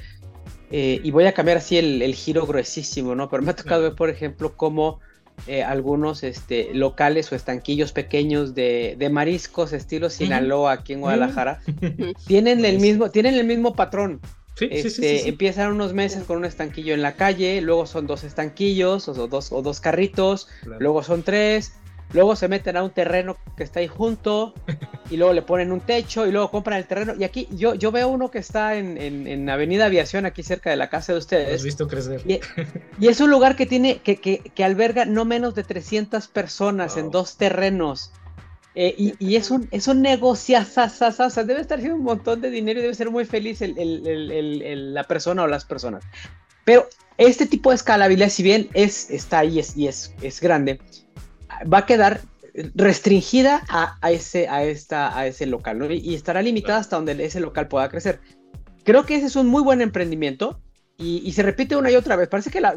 [0.71, 3.29] eh, y voy a cambiar así el, giro gruesísimo, ¿no?
[3.29, 4.99] Pero me ha tocado ver, por ejemplo, cómo
[5.47, 11.61] eh, algunos este, locales o estanquillos pequeños de, mariscos estilo Sinaloa aquí en Guadalajara
[12.27, 14.21] tienen, el mismo, tienen el mismo patrón.
[14.59, 19.27] Este, empiezan unos meses con un estanquillo en la calle, luego son dos estanquillos o
[19.27, 20.47] dos, o dos carritos,
[20.79, 21.73] luego son tres,
[22.13, 24.53] luego se meten a un terreno que está ahí junto
[25.09, 27.13] y luego le ponen un techo y luego compran el terreno.
[27.17, 30.75] Y aquí yo, yo veo uno que está en, en, Avenida Aviación, aquí cerca de
[30.75, 31.55] la casa de ustedes.
[31.55, 32.21] Has visto crecer.
[32.25, 36.97] Y, es un lugar que tiene, que, que, que, alberga no menos de 300 personas
[36.97, 38.11] en dos terrenos.
[38.73, 42.79] Eh, y, y, es un, es un negocio, debe estar haciendo un montón de dinero
[42.79, 46.03] y debe ser muy feliz el, el, el, la persona o las personas.
[46.63, 50.79] Pero este tipo de escalabilidad, si bien es, está ahí es, y es, es grande,
[51.71, 52.21] va a quedar
[52.75, 57.67] restringida a, ese, a, esta, a ese local y, estará limitada hasta donde ese local
[57.67, 58.19] pueda crecer.
[58.83, 60.59] Creo que ese es un muy buen emprendimiento
[60.97, 62.27] y, se repite una y otra vez.
[62.29, 62.75] Parece que la,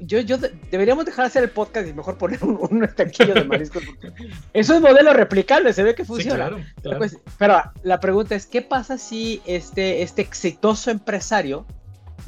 [0.00, 0.38] yo, yo
[0.70, 3.82] deberíamos dejar de hacer el podcast y mejor poner un, estanquillo de mariscos.
[4.52, 6.50] eso es modelo replicable, se ve que funciona.
[6.96, 11.66] Pues, pero la pregunta es, ¿qué pasa si este, este exitoso empresario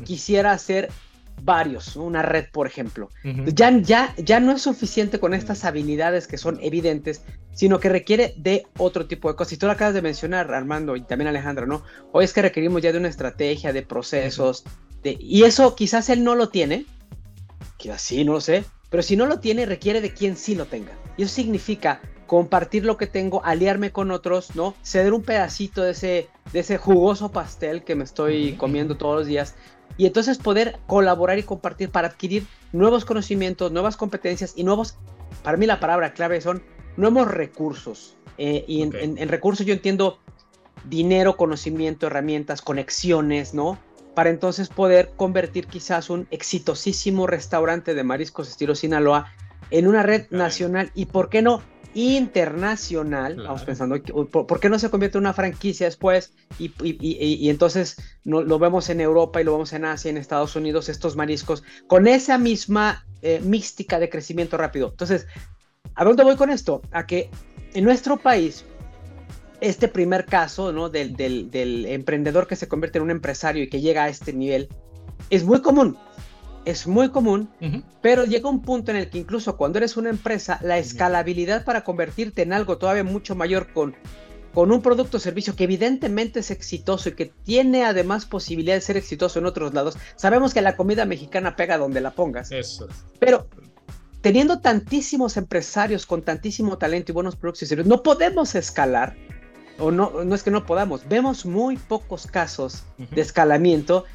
[0.04, 0.90] quisiera hacer
[1.42, 3.10] varios, una red, por ejemplo.
[3.46, 7.22] ya, ya, ya no es suficiente con estas habilidades que son evidentes,
[7.52, 9.54] sino que requiere de otro tipo de cosas.
[9.54, 11.82] Y tú lo acabas de mencionar, Armando, y también Alejandra, ¿no?
[12.12, 14.64] Hoy es que requerimos ya de una estrategia, de procesos,
[15.02, 16.86] de, y eso quizás él no lo tiene,
[17.76, 20.66] quizás sí, no lo sé, pero si no lo tiene, requiere de quien sí lo
[20.66, 20.92] tenga.
[21.16, 24.74] Y eso significa compartir lo que tengo, aliarme con otros, ¿no?
[24.82, 29.26] Ceder un pedacito de ese, de ese jugoso pastel que me estoy comiendo todos los
[29.26, 29.54] días
[29.96, 34.96] y entonces poder colaborar y compartir para adquirir nuevos conocimientos, nuevas competencias y nuevos,
[35.42, 36.62] para mí la palabra clave son
[36.96, 38.16] nuevos recursos.
[38.38, 40.18] Eh, y en, recursos yo entiendo
[40.84, 43.78] dinero, conocimiento, herramientas, conexiones, ¿no?
[44.14, 49.32] Para entonces poder convertir quizás un exitosísimo restaurante de mariscos estilo Sinaloa
[49.70, 51.62] en una red nacional y, ¿por qué no?
[51.96, 53.96] Internacional, vamos pensando,
[54.30, 56.34] ¿por, qué no se convierte en una franquicia después?
[56.58, 60.90] Y, entonces no, lo vemos en Europa y lo vemos en Asia, en Estados Unidos,
[60.90, 64.90] estos mariscos, con esa misma eh, mística de crecimiento rápido.
[64.90, 65.26] Entonces,
[65.94, 66.82] ¿a dónde voy con esto?
[66.90, 67.30] A que
[67.72, 68.66] en nuestro país,
[69.62, 70.90] este primer caso ¿no?
[70.90, 74.68] del, del emprendedor que se convierte en un empresario y que llega a este nivel,
[75.30, 75.96] es muy común
[76.66, 77.48] es muy común,
[78.02, 81.84] pero llega un punto en el que incluso cuando eres una empresa, la escalabilidad para
[81.84, 83.94] convertirte en algo todavía mucho mayor con,
[84.52, 88.80] con un producto o servicio que evidentemente es exitoso y que tiene además posibilidad de
[88.80, 89.96] ser exitoso en otros lados.
[90.16, 92.50] Sabemos que la comida mexicana pega donde la pongas.
[92.50, 92.88] Eso.
[93.20, 93.46] Pero
[94.20, 99.16] teniendo tantísimos empresarios con tantísimo talento y buenos productos y servicios, no podemos escalar.
[99.78, 104.06] O no, no es que no podamos, vemos muy pocos casos de escalamiento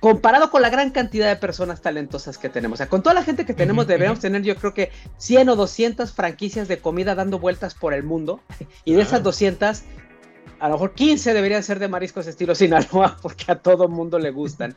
[0.00, 2.76] comparado con la gran cantidad de personas talentosas que tenemos.
[2.76, 5.56] O sea, con toda la gente que tenemos, deberíamos tener yo creo que 100 o
[5.56, 8.40] 200 franquicias de comida dando vueltas por el mundo.
[8.84, 9.82] Y de esas 200,
[10.58, 14.30] a lo mejor 15 deberían ser de mariscos estilo Sinaloa, porque a todo mundo le
[14.30, 14.74] gustan.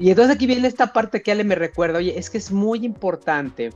[0.00, 2.84] Y entonces aquí viene esta parte que Ale me recuerda, oye, es que es muy
[2.84, 3.66] importante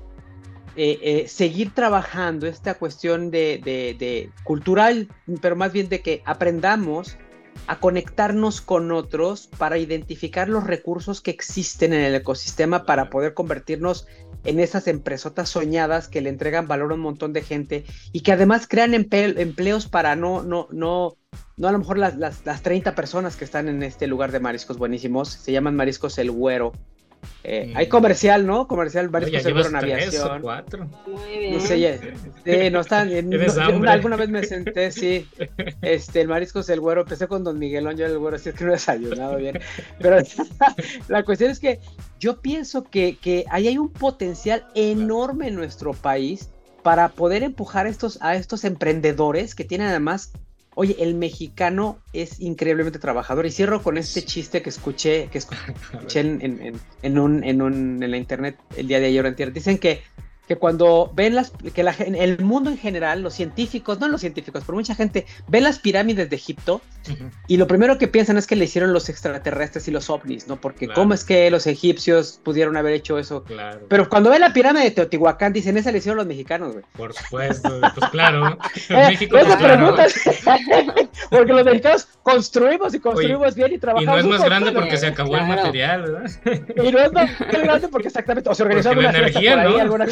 [0.74, 5.08] eh, eh, seguir trabajando esta cuestión de, de cultural,
[5.40, 7.16] pero más bien de que aprendamos
[7.66, 13.34] a conectarnos con otros para identificar los recursos que existen en el ecosistema para poder
[13.34, 14.06] convertirnos
[14.44, 18.32] en esas empresotas soñadas que le entregan valor a un montón de gente y que
[18.32, 21.16] además crean empleos para no, no, no,
[21.56, 24.78] no a lo mejor las, las, 30 personas que están en este lugar de mariscos
[24.78, 26.72] buenísimos, se llaman mariscos El Güero.
[27.44, 28.68] Eh, hay comercial, ¿no?
[28.68, 30.38] Comercial, varios que seguro en aviación.
[30.38, 30.88] O cuatro.
[31.06, 31.54] Muy bien.
[31.54, 33.10] No sé, ya, sí, no están.
[33.28, 35.28] no, alguna vez me senté, sí.
[35.82, 37.02] Este, el marisco es el güero.
[37.02, 39.58] Empecé con Don Miguelón, yo el güero, así es que no he desayunado bien.
[39.98, 40.18] Pero
[41.08, 41.80] la cuestión es que
[42.20, 46.50] yo pienso que, que ahí hay un potencial enorme en nuestro país
[46.82, 50.32] para poder empujar estos, a estos emprendedores que tienen además
[50.74, 53.46] Oye, el mexicano es increíblemente trabajador.
[53.46, 55.38] Y cierro con este chiste que escuché, que
[55.92, 59.26] escuché en, en, en, un, en, un, en la internet el día de ayer.
[59.26, 60.02] En Dicen que
[60.46, 64.64] que cuando ven las, que la, el mundo en general, los científicos, no los científicos,
[64.66, 66.82] pero mucha gente, ven las pirámides de Egipto
[67.46, 70.60] y lo primero que piensan es que le hicieron los extraterrestres y los ovnis, ¿no?
[70.60, 73.44] Porque cómo es que los egipcios pudieron haber hecho eso.
[73.44, 73.80] Claro.
[73.88, 76.84] Pero cuando ven la pirámide de Teotihuacán, dicen, esa le hicieron los mexicanos, güey.
[76.96, 78.58] Por supuesto, pues claro.
[78.88, 79.36] Eh, México,
[79.94, 80.22] pues,
[81.30, 84.24] porque los mexicanos construimos y construimos bien y trabajamos.
[84.24, 86.30] Y no es más grande porque se acabó el material, ¿verdad?
[86.84, 89.76] Y no es más grande porque exactamente, o se organizó la energía, ¿no?
[89.78, 90.06] alguna...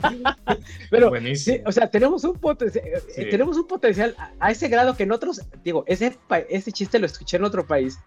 [0.90, 1.12] Pero,
[1.66, 2.84] o sea, tenemos un, potencial,
[3.16, 6.16] eh, tenemos un potencial a, ese grado que en otros, digo, ese,
[6.48, 7.98] ese chiste lo escuché en otro país.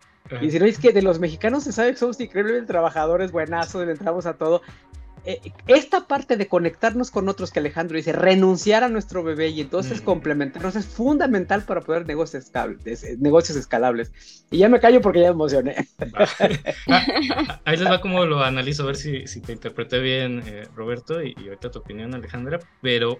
[0.41, 3.85] Y si no es que de los mexicanos se sabe que somos increíblemente trabajadores, buenazos,
[3.85, 4.61] le entramos a todo.
[5.25, 9.61] Eh, esta parte de conectarnos con otros que Alejandro dice, renunciar a nuestro bebé y
[9.61, 10.05] entonces mm.
[10.05, 14.11] complementarnos es fundamental para poder negocios, escalables, negocios escalables.
[14.51, 15.75] Y ya me callo porque ya me emocioné.
[16.87, 20.67] Ah, ahí les va como lo analizo, a ver si, si te interpreté bien, eh,
[20.75, 23.19] Roberto, y, y, ahorita tu opinión, Alejandra, pero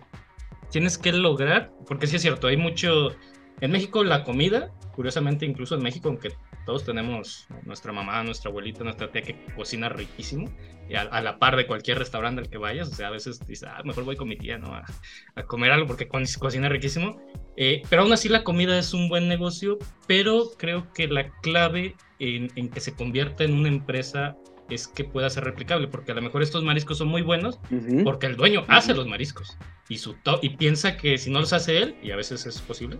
[0.69, 3.15] tienes que lograr, porque sí es cierto, hay mucho...
[3.61, 6.33] En México la comida, curiosamente incluso en México, aunque
[6.65, 10.49] todos tenemos nuestra mamá, nuestra abuelita, nuestra tía que cocina riquísimo,
[10.89, 13.67] y a, la par de cualquier restaurante al que vayas, o sea, a veces dices,
[13.69, 14.73] ah, mejor voy con mi tía, ¿no?
[14.73, 17.21] A, comer algo porque cocina riquísimo.
[17.55, 21.95] Eh, pero aún así la comida es un buen negocio, pero creo que la clave
[22.19, 24.35] en, que se convierta en una empresa
[24.69, 27.59] es que pueda ser replicable, porque a lo mejor estos mariscos son muy buenos,
[28.03, 29.57] porque el dueño hace los mariscos
[29.89, 32.97] y, su y piensa que si no los hace él, y a veces es posible,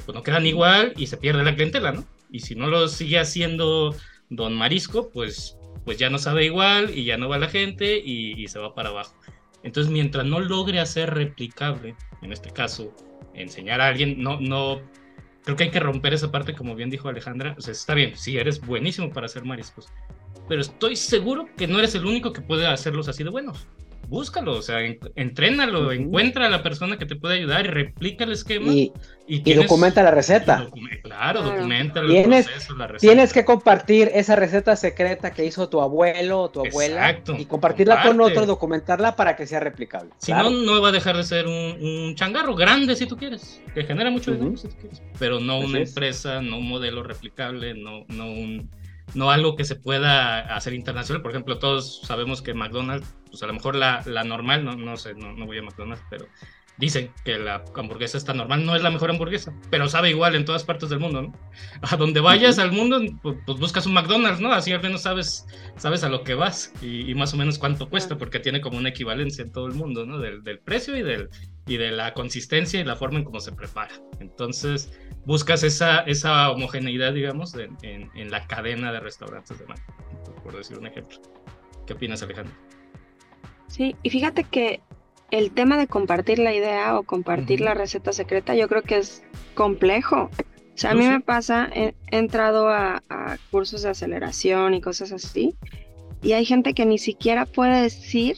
[0.00, 2.04] pues no quedan igual y se pierde la clientela, ¿no?
[2.30, 3.94] y si no lo sigue haciendo
[4.30, 8.46] Don Marisco, pues, pues ya no sabe igual y ya no va la gente y,
[8.48, 9.14] se va para abajo.
[9.62, 12.94] Entonces, mientras no logre hacer replicable, en este caso,
[13.34, 14.80] enseñar a alguien, no, no,
[15.44, 17.54] creo que hay que romper esa parte, como bien dijo Alejandra.
[17.58, 19.88] O sea, está bien, sí, eres buenísimo para hacer mariscos,
[20.48, 23.66] pero estoy seguro que no eres el único que puede hacerlos así de buenos
[24.08, 24.78] búscalo, o sea,
[25.14, 28.72] entrénalo, encuentra a la persona que te puede ayudar y replica el esquema.
[28.72, 28.92] Y,
[29.26, 30.68] y, documenta la receta.
[31.02, 33.12] claro, documenta el tienes, proceso, la receta.
[33.12, 38.02] Tienes que compartir esa receta secreta que hizo tu abuelo o tu abuela y compartirla
[38.02, 40.10] con otro, documentarla para que sea replicable.
[40.18, 43.84] Si no, no va a dejar de ser un, changarro grande si tú quieres, que
[43.84, 48.04] genera mucho dinero si tú quieres, pero no una empresa, no un modelo replicable, no,
[48.08, 48.70] no un
[49.14, 51.22] no algo que se pueda hacer internacional.
[51.22, 54.96] Por ejemplo, todos sabemos que McDonald's, pues a lo mejor la, la normal, no, no
[54.96, 56.26] sé, no, no voy a McDonald's, pero
[56.78, 60.44] dicen que la hamburguesa está normal, no es la mejor hamburguesa, pero sabe igual en
[60.44, 61.32] todas partes del mundo, ¿no?
[61.82, 64.52] A donde vayas al mundo, pues, pues, buscas un McDonald's, ¿no?
[64.52, 68.18] Así al menos sabes, sabes a lo que vas y, más o menos cuánto cuesta,
[68.18, 70.18] porque tiene como una equivalencia en todo el mundo, ¿no?
[70.18, 71.30] Del, del precio y, del,
[71.66, 73.94] y de la consistencia y la forma en cómo se prepara.
[74.20, 74.92] Entonces,
[75.24, 79.78] buscas esa, esa homogeneidad, digamos, en, en, la cadena de restaurantes de mar,
[80.42, 81.18] por decir un ejemplo.
[81.86, 82.54] ¿Qué opinas, Alejandro?
[83.68, 84.80] Sí, y fíjate que
[85.30, 89.24] el tema de compartir la idea o compartir la receta secreta, yo creo que es
[89.54, 90.30] complejo.
[90.74, 93.02] O sea, a mí me pasa, he, entrado a,
[93.50, 95.56] cursos de aceleración y cosas así,
[96.22, 98.36] y hay gente que ni siquiera puede decir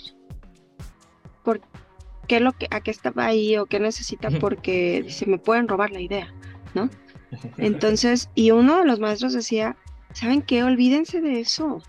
[2.29, 5.91] qué lo que, a qué estaba ahí o qué necesita porque dice, me pueden robar
[5.91, 6.33] la idea.
[6.75, 6.89] ¿no?
[7.59, 9.77] Entonces, y uno de los maestros decía,
[10.13, 10.63] ¿saben qué?
[10.63, 11.83] Olvídense de eso.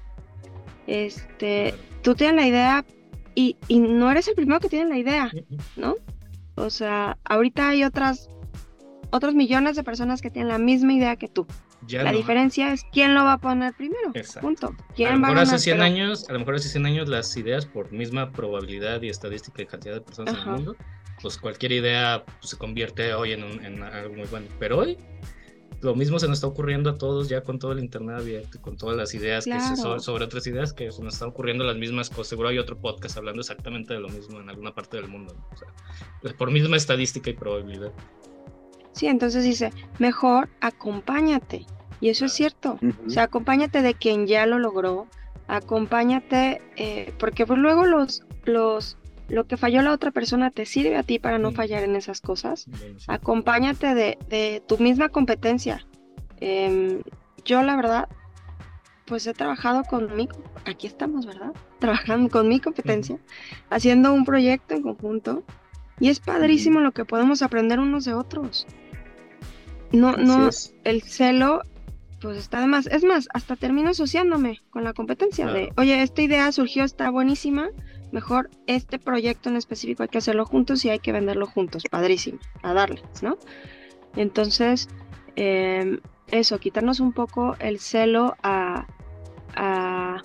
[0.87, 2.85] Este, tú tienes la idea
[3.35, 5.31] y, no eres el primero que tiene la idea,
[5.77, 5.95] ¿no?
[6.55, 8.29] O sea, ahorita hay otras,
[9.11, 11.47] otros millones de personas que tienen la misma idea que tú.
[11.87, 14.11] La diferencia es quién lo va a poner primero.
[14.41, 14.75] Punto.
[14.97, 17.91] a lo mejor hace 100 años, a lo mejor hace 100 años las ideas por
[17.91, 20.75] misma probabilidad y estadística y cantidad de personas en el mundo
[21.21, 24.47] pues cualquier idea pues, se convierte hoy en, algo muy bueno.
[24.59, 24.97] Pero hoy
[25.81, 28.77] lo mismo se nos está ocurriendo a todos ya con todo el internet abierto, con
[28.77, 29.59] todas las ideas que
[29.99, 32.27] sobre otras ideas que se nos están ocurriendo las mismas cosas.
[32.27, 35.35] Seguro hay otro podcast hablando exactamente de lo mismo en alguna parte del mundo.
[35.53, 37.91] O sea, por misma estadística y probabilidad.
[38.91, 41.65] Sí, entonces dice, mejor acompáñate.
[42.01, 42.79] Y eso es cierto.
[43.05, 45.07] O sea, acompáñate de quien ya lo logró.
[45.47, 48.97] Acompáñate, eh, porque pues luego los, los
[49.29, 52.19] lo que falló la otra persona te sirve a ti para no fallar en esas
[52.19, 52.65] cosas.
[53.07, 55.85] Acompáñate de, tu misma competencia.
[56.39, 57.01] Em,
[57.45, 58.09] yo la verdad,
[59.05, 60.27] pues he trabajado con mi,
[60.65, 61.53] aquí estamos, ¿verdad?
[61.79, 63.19] Trabajando con mi competencia,
[63.69, 65.43] haciendo un proyecto en conjunto
[65.99, 68.65] y es padrísimo lo que podemos aprender unos de otros.
[69.91, 70.49] No, no,
[70.83, 71.61] el celo,
[72.21, 72.87] pues está de más.
[72.87, 77.69] Es más, hasta termino asociándome con la competencia de, oye, esta idea surgió, está buenísima,
[78.11, 82.39] mejor este proyecto en específico hay que hacerlo juntos y hay que venderlo juntos, padrísimo,
[82.61, 83.37] a darle, ¿no?
[84.15, 84.89] Entonces,
[85.35, 88.85] em, eso, quitarnos un poco el celo a,
[89.55, 90.21] a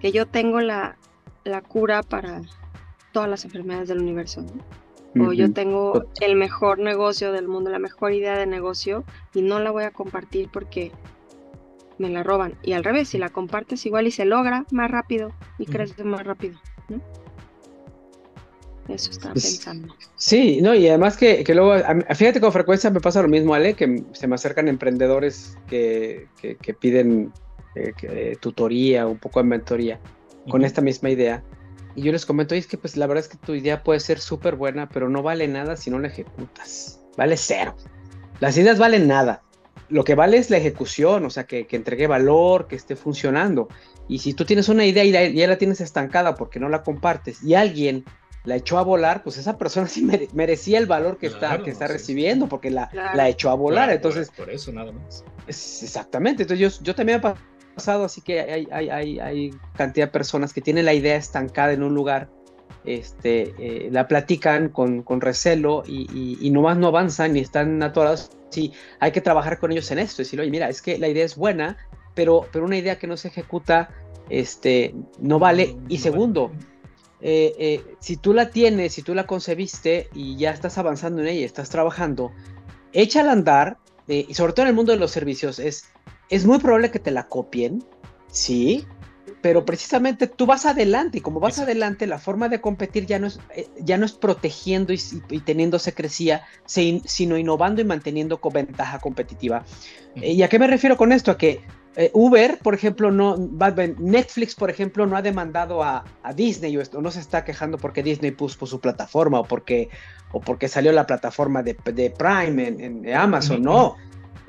[0.00, 0.96] que yo tengo la,
[1.44, 2.42] la cura para
[3.12, 4.44] todas las enfermedades del universo.
[5.18, 9.04] O yo tengo el mejor negocio del mundo, la mejor idea de negocio
[9.34, 10.92] y no la voy a compartir porque
[11.98, 12.54] me la roban.
[12.62, 16.24] Y al revés, si la compartes igual y se logra más rápido y crece más
[16.24, 16.58] rápido.
[18.88, 19.94] Eso estaba pensando.
[20.16, 21.74] Sí, no, y además que, que, luego,
[22.14, 26.74] fíjate con frecuencia me pasa lo mismo, Ale, que se me acercan emprendedores que, que,
[26.74, 27.32] piden
[27.74, 30.00] eh, tutoría, un poco de mentoría,
[30.48, 31.42] con esta misma idea.
[31.94, 34.20] Y yo les comento, es que pues la verdad es que tu idea puede ser
[34.20, 37.00] súper buena, pero no vale nada si no la ejecutas.
[37.16, 37.74] Vale cero.
[38.40, 39.42] Las ideas valen nada.
[39.88, 43.68] Lo que vale es la ejecución, o sea, que, que entregue valor, que esté funcionando.
[44.06, 47.42] Y si tú tienes una idea y ya la tienes estancada porque no la compartes
[47.42, 48.04] y alguien
[48.44, 51.86] la echó a volar, pues esa persona sí merecía el valor que está, que está
[51.86, 53.90] recibiendo, porque la, la echó a volar.
[53.90, 55.24] entonces, por, eso nada más.
[55.46, 56.44] exactamente.
[56.44, 57.20] Entonces yo, yo también
[57.78, 61.72] pasado, así que hay, hay, hay, hay, cantidad de personas que tienen la idea estancada
[61.72, 62.28] en un lugar,
[62.84, 68.30] este, eh, la platican con, con recelo y, y, nomás no avanzan ni están atorados.
[68.50, 71.24] Sí, hay que trabajar con ellos en esto, decir, oye, mira, es que la idea
[71.24, 71.76] es buena,
[72.14, 73.90] pero, pero una idea que no se ejecuta,
[74.28, 75.76] este, no vale.
[75.88, 76.50] y segundo,
[77.20, 81.28] eh, eh, si tú la tienes, si tú la concebiste y ya estás avanzando en
[81.28, 82.32] ella, estás trabajando,
[82.92, 85.84] échala a andar, eh, y sobre todo en el mundo de los servicios, es,
[86.30, 87.84] es muy probable que te la copien,
[88.30, 88.86] sí,
[89.40, 93.28] pero precisamente tú vas adelante y como vas adelante, la forma de competir ya no
[93.28, 93.38] es,
[93.80, 94.98] ya no es protegiendo y,
[95.40, 99.64] teniendo secrecía, sino innovando y manteniendo ventaja competitiva.
[100.16, 101.30] ¿Y a qué me refiero con esto?
[101.30, 101.60] A que
[101.96, 103.36] eh, Uber, por ejemplo, no,
[103.98, 106.04] Netflix, por ejemplo, no ha demandado a,
[106.34, 109.88] Disney o, no se está quejando porque Disney puso su plataforma o porque,
[110.32, 113.96] o porque salió la plataforma de, Prime en, Amazon, no.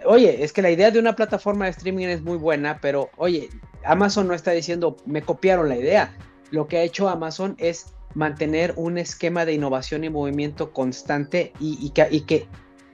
[0.05, 3.49] Oye, es que la idea de una plataforma de streaming es muy buena, pero oye,
[3.83, 6.17] Amazon no está diciendo, me copiaron la idea.
[6.51, 11.89] Lo que ha hecho Amazon es mantener un esquema de innovación y movimiento constante y,
[11.91, 12.47] que, y que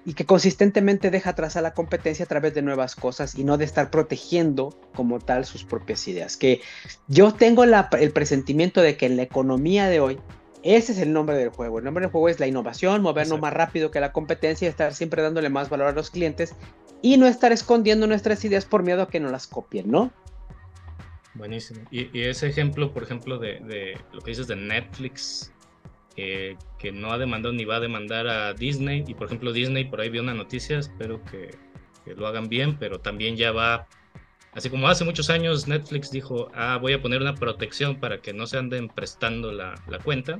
[0.05, 3.57] y que consistentemente deja atrás a la competencia a través de nuevas cosas y no
[3.57, 6.37] de estar protegiendo como tal sus propias ideas.
[6.37, 6.61] Que
[7.07, 10.19] yo tengo el presentimiento de que en la economía de hoy,
[10.61, 11.79] ese es el nombre del juego.
[11.79, 15.23] El nombre del juego es la innovación, movernos más rápido que la competencia, estar siempre
[15.23, 16.53] dándole más valor a los clientes
[17.05, 20.11] y no estar escondiendo nuestras ideas por miedo a que no las copien, ¿no?
[21.35, 21.81] Buenísimo.
[21.91, 25.53] Y, ese ejemplo, por ejemplo, de, de, lo que dices de Netflix,
[26.15, 26.57] que
[26.91, 29.03] no ha demandado ni va a demandar a Disney.
[29.07, 31.55] Y por ejemplo, Disney, por ahí vi una noticia, espero que,
[32.15, 33.87] lo hagan bien, pero también ya va,
[34.53, 38.33] así como hace muchos años Netflix dijo, ah, voy a poner una protección para que
[38.33, 40.39] no se anden prestando la, cuenta.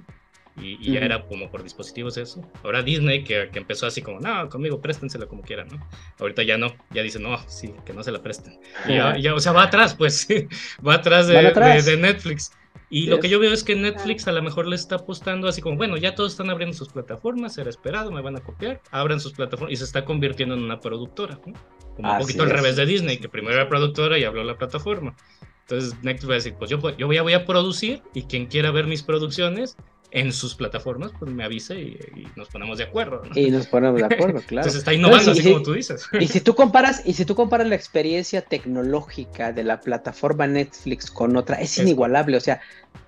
[0.58, 2.42] Y, ya era como por dispositivos eso.
[2.64, 5.86] Ahora Disney, que, empezó así como, no, conmigo préstensela como quieran, ¿no?
[6.20, 8.60] Ahorita ya no, ya dice, no, sí, que no se la presten.
[8.88, 10.28] ya, o sea, va atrás, pues,
[10.88, 11.42] va atrás de,
[11.82, 12.52] de Netflix.
[12.90, 15.62] Y lo que yo veo es que Netflix a lo mejor le está apostando así
[15.62, 19.20] como, bueno, ya todos están abriendo sus plataformas, era esperado, me van a copiar, abran
[19.20, 21.54] sus plataformas y se está convirtiendo en una productora, ¿no?
[21.96, 25.16] Como un poquito al revés de Disney, que primero era productora y abrió la plataforma.
[25.62, 28.46] Entonces Netflix va a decir, pues yo, yo voy, a, voy a producir y quien
[28.46, 29.76] quiera ver mis producciones
[30.16, 32.00] en sus plataformas, pues me avisa y,
[32.38, 33.22] nos ponemos de acuerdo.
[33.36, 34.66] Y nos ponemos de acuerdo, claro.
[34.66, 36.08] Entonces está innovando, así como tú dices.
[36.22, 41.12] Y si tú comparas, y si tú comparas la experiencia tecnológica de la plataforma Netflix
[41.12, 42.38] con otra, es, inigualable.
[42.38, 42.62] O sea,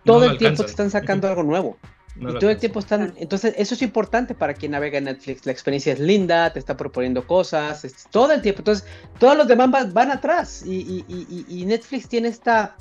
[0.04, 1.78] todo el tiempo te están sacando algo nuevo.
[2.18, 3.14] y todo el tiempo están.
[3.16, 5.46] Entonces, eso es importante para quien navega en Netflix.
[5.46, 8.60] La experiencia es linda, te está proponiendo cosas, todo el tiempo.
[8.60, 8.86] Entonces,
[9.18, 10.62] todos los demás van, atrás.
[10.66, 11.06] y,
[11.48, 12.76] y Netflix tiene esta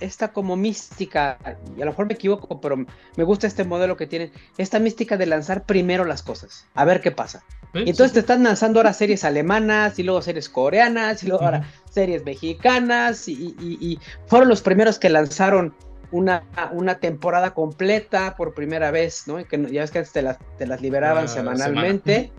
[0.00, 1.38] esta como mística,
[1.76, 5.16] y a lo mejor me equivoco, pero me gusta este modelo que tienen, esta mística
[5.16, 7.44] de lanzar primero las cosas, a ver qué pasa.
[7.74, 11.68] y entonces te están lanzando ahora series alemanas, y luego series coreanas, y luego ahora
[11.90, 15.74] series mexicanas, y, fueron los primeros que lanzaron
[16.10, 16.42] una,
[16.72, 19.44] una temporada completa por primera vez, ¿no?
[19.44, 22.32] que ya ves que antes te las, te las liberaban ah, semanalmente,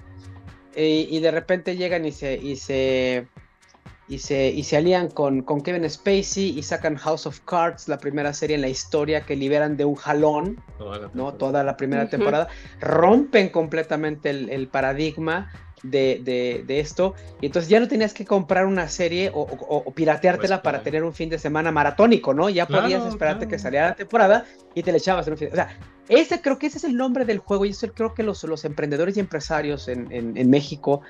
[0.75, 2.35] y de repente llegan y se...
[2.35, 3.27] Y se
[4.09, 7.99] y se, y se alían con, con Kevin Spacey y sacan House of Cards, la
[7.99, 10.59] primera serie en la historia que liberan de un jalón,
[11.13, 11.33] ¿no?
[11.35, 12.47] Toda la primera temporada.
[12.81, 15.51] Rompen completamente el, paradigma
[15.83, 17.13] de, esto.
[17.39, 21.13] Y entonces ya no tenías que comprar una serie o, pirateártela pues, para tener un
[21.13, 22.49] fin de semana maratónico, ¿no?
[22.49, 24.43] Ya podías esperarte que saliera la temporada
[24.73, 25.49] y te le echabas en un fin.
[25.51, 28.23] O sea, ese creo que ese es el nombre del juego y eso creo que
[28.23, 31.03] los, los emprendedores y empresarios en, en México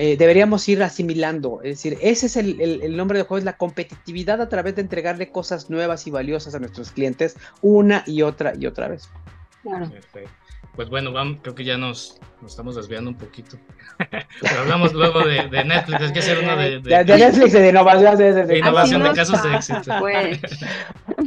[0.00, 1.60] eh, deberíamos ir asimilando.
[1.64, 5.32] Es decir, ese es el, nombre del juego, es la competitividad a través de entregarle
[5.32, 9.10] cosas nuevas y valiosas a nuestros clientes una y otra y otra vez.
[9.64, 9.90] Claro.
[10.76, 13.58] Pues bueno, vamos, creo que ya nos, estamos desviando un poquito.
[14.40, 18.58] Pero hablamos luego de, Netflix, hay que hacer uno de, de, Netflix de innovación, de,
[18.58, 19.92] innovación de casos de éxito.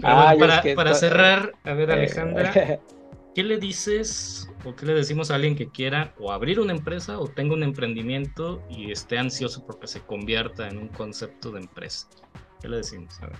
[0.02, 2.54] para, para cerrar, a ver, Alejandra,
[3.36, 7.20] ¿qué le dices ¿O qué le decimos a alguien que quiera o abrir una empresa
[7.20, 12.08] o tenga un emprendimiento y esté ansioso porque se convierta en un concepto de empresa?
[12.62, 13.20] ¿Qué le decimos?
[13.22, 13.38] A ver.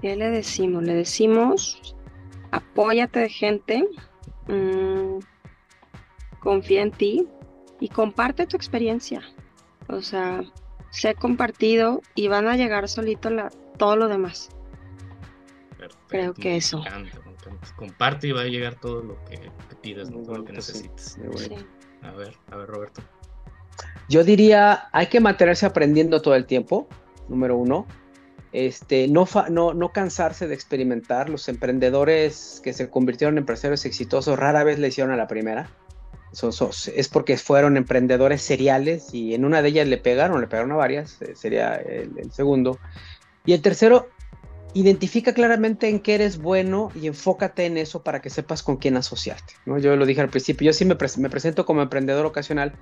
[0.00, 0.84] ¿Qué le decimos?
[0.84, 1.96] Le decimos,
[2.52, 3.88] apóyate de gente,
[4.46, 5.18] mm,
[6.38, 7.26] confía en ti
[7.80, 9.22] y comparte tu experiencia.
[9.88, 10.44] O sea,
[10.90, 14.50] sé compartido y van a llegar solito la, todo lo demás.
[16.08, 16.82] Creo que eso
[17.76, 19.38] comparte y va a llegar todo lo que,
[19.82, 21.18] pidas, todo lo que necesites.
[22.02, 23.02] A ver, a ver, Roberto.
[24.08, 26.88] Yo diría, hay que mantenerse aprendiendo todo el tiempo,
[27.28, 27.86] número uno.
[28.52, 31.30] Este, no, no, no cansarse de experimentar.
[31.30, 35.70] Los emprendedores que se convirtieron en empresarios exitosos rara vez le hicieron a la primera.
[36.32, 40.76] es porque fueron emprendedores seriales y en una de ellas le pegaron, le pegaron a
[40.76, 42.78] varias, eh, sería el segundo.
[43.44, 44.08] Y el tercero,
[44.74, 48.96] identifica claramente en qué eres bueno y enfócate en eso para que sepas con quién
[48.96, 49.54] asociarte.
[49.66, 49.78] ¿no?
[49.78, 52.74] Yo lo dije al principio, yo sí me, me presento como emprendedor ocasional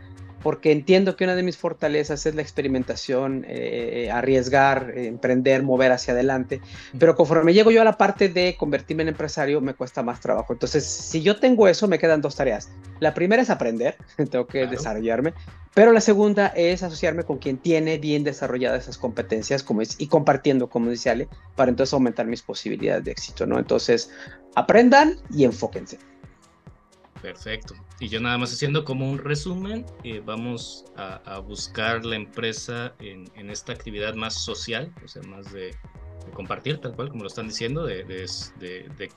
[0.42, 5.62] porque entiendo que una de mis fortalezas es la experimentación, eh, eh, arriesgar, eh, emprender,
[5.62, 6.60] mover hacia adelante,
[6.98, 10.52] pero conforme llego yo a la parte de convertirme en empresario, me cuesta más trabajo.
[10.52, 12.70] Entonces, si yo tengo eso, me quedan dos tareas.
[13.00, 13.96] La primera es aprender,
[14.30, 15.34] tengo que desarrollarme,
[15.74, 20.06] pero la segunda es asociarme con quien tiene bien desarrolladas esas competencias como es, y
[20.06, 23.58] compartiendo, como dice Ale, para entonces aumentar mis posibilidades de éxito, ¿no?
[23.58, 24.10] Entonces,
[24.54, 25.98] aprendan y enfóquense.
[27.20, 27.74] Perfecto.
[28.00, 33.50] Y yo nada más haciendo como un resumen, eh, vamos a, buscar la empresa en,
[33.50, 35.74] esta actividad más social, o sea, más de,
[36.32, 38.04] compartir, tal cual como lo están diciendo, de,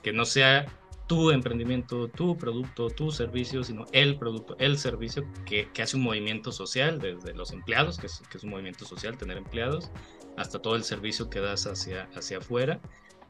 [0.02, 0.66] que no sea
[1.06, 6.02] tu emprendimiento, tu producto, tu servicio, sino el producto, el servicio que, que hace un
[6.02, 9.90] movimiento social, desde los empleados, que es, que es, un movimiento social, tener empleados,
[10.36, 12.80] hasta todo el servicio que das hacia, hacia afuera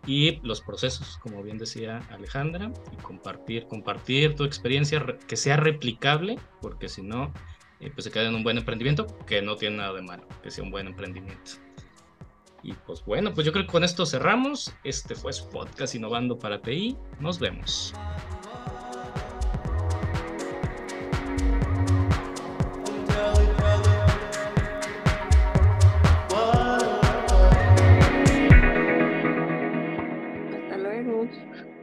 [0.06, 6.38] y los procesos, como bien decía Alejandra, y compartir, compartir tu experiencia que sea replicable,
[6.60, 7.32] porque si no,
[7.80, 10.50] eh, pues se queda en un buen emprendimiento, que no tiene nada de malo, que
[10.50, 11.52] sea un buen emprendimiento.
[12.62, 14.72] Y pues bueno, pues yo creo que con esto cerramos.
[14.84, 16.96] Este fue su podcast Innovando para TI.
[17.18, 17.92] Nos vemos.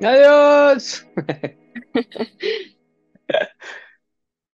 [0.01, 1.05] Adiós.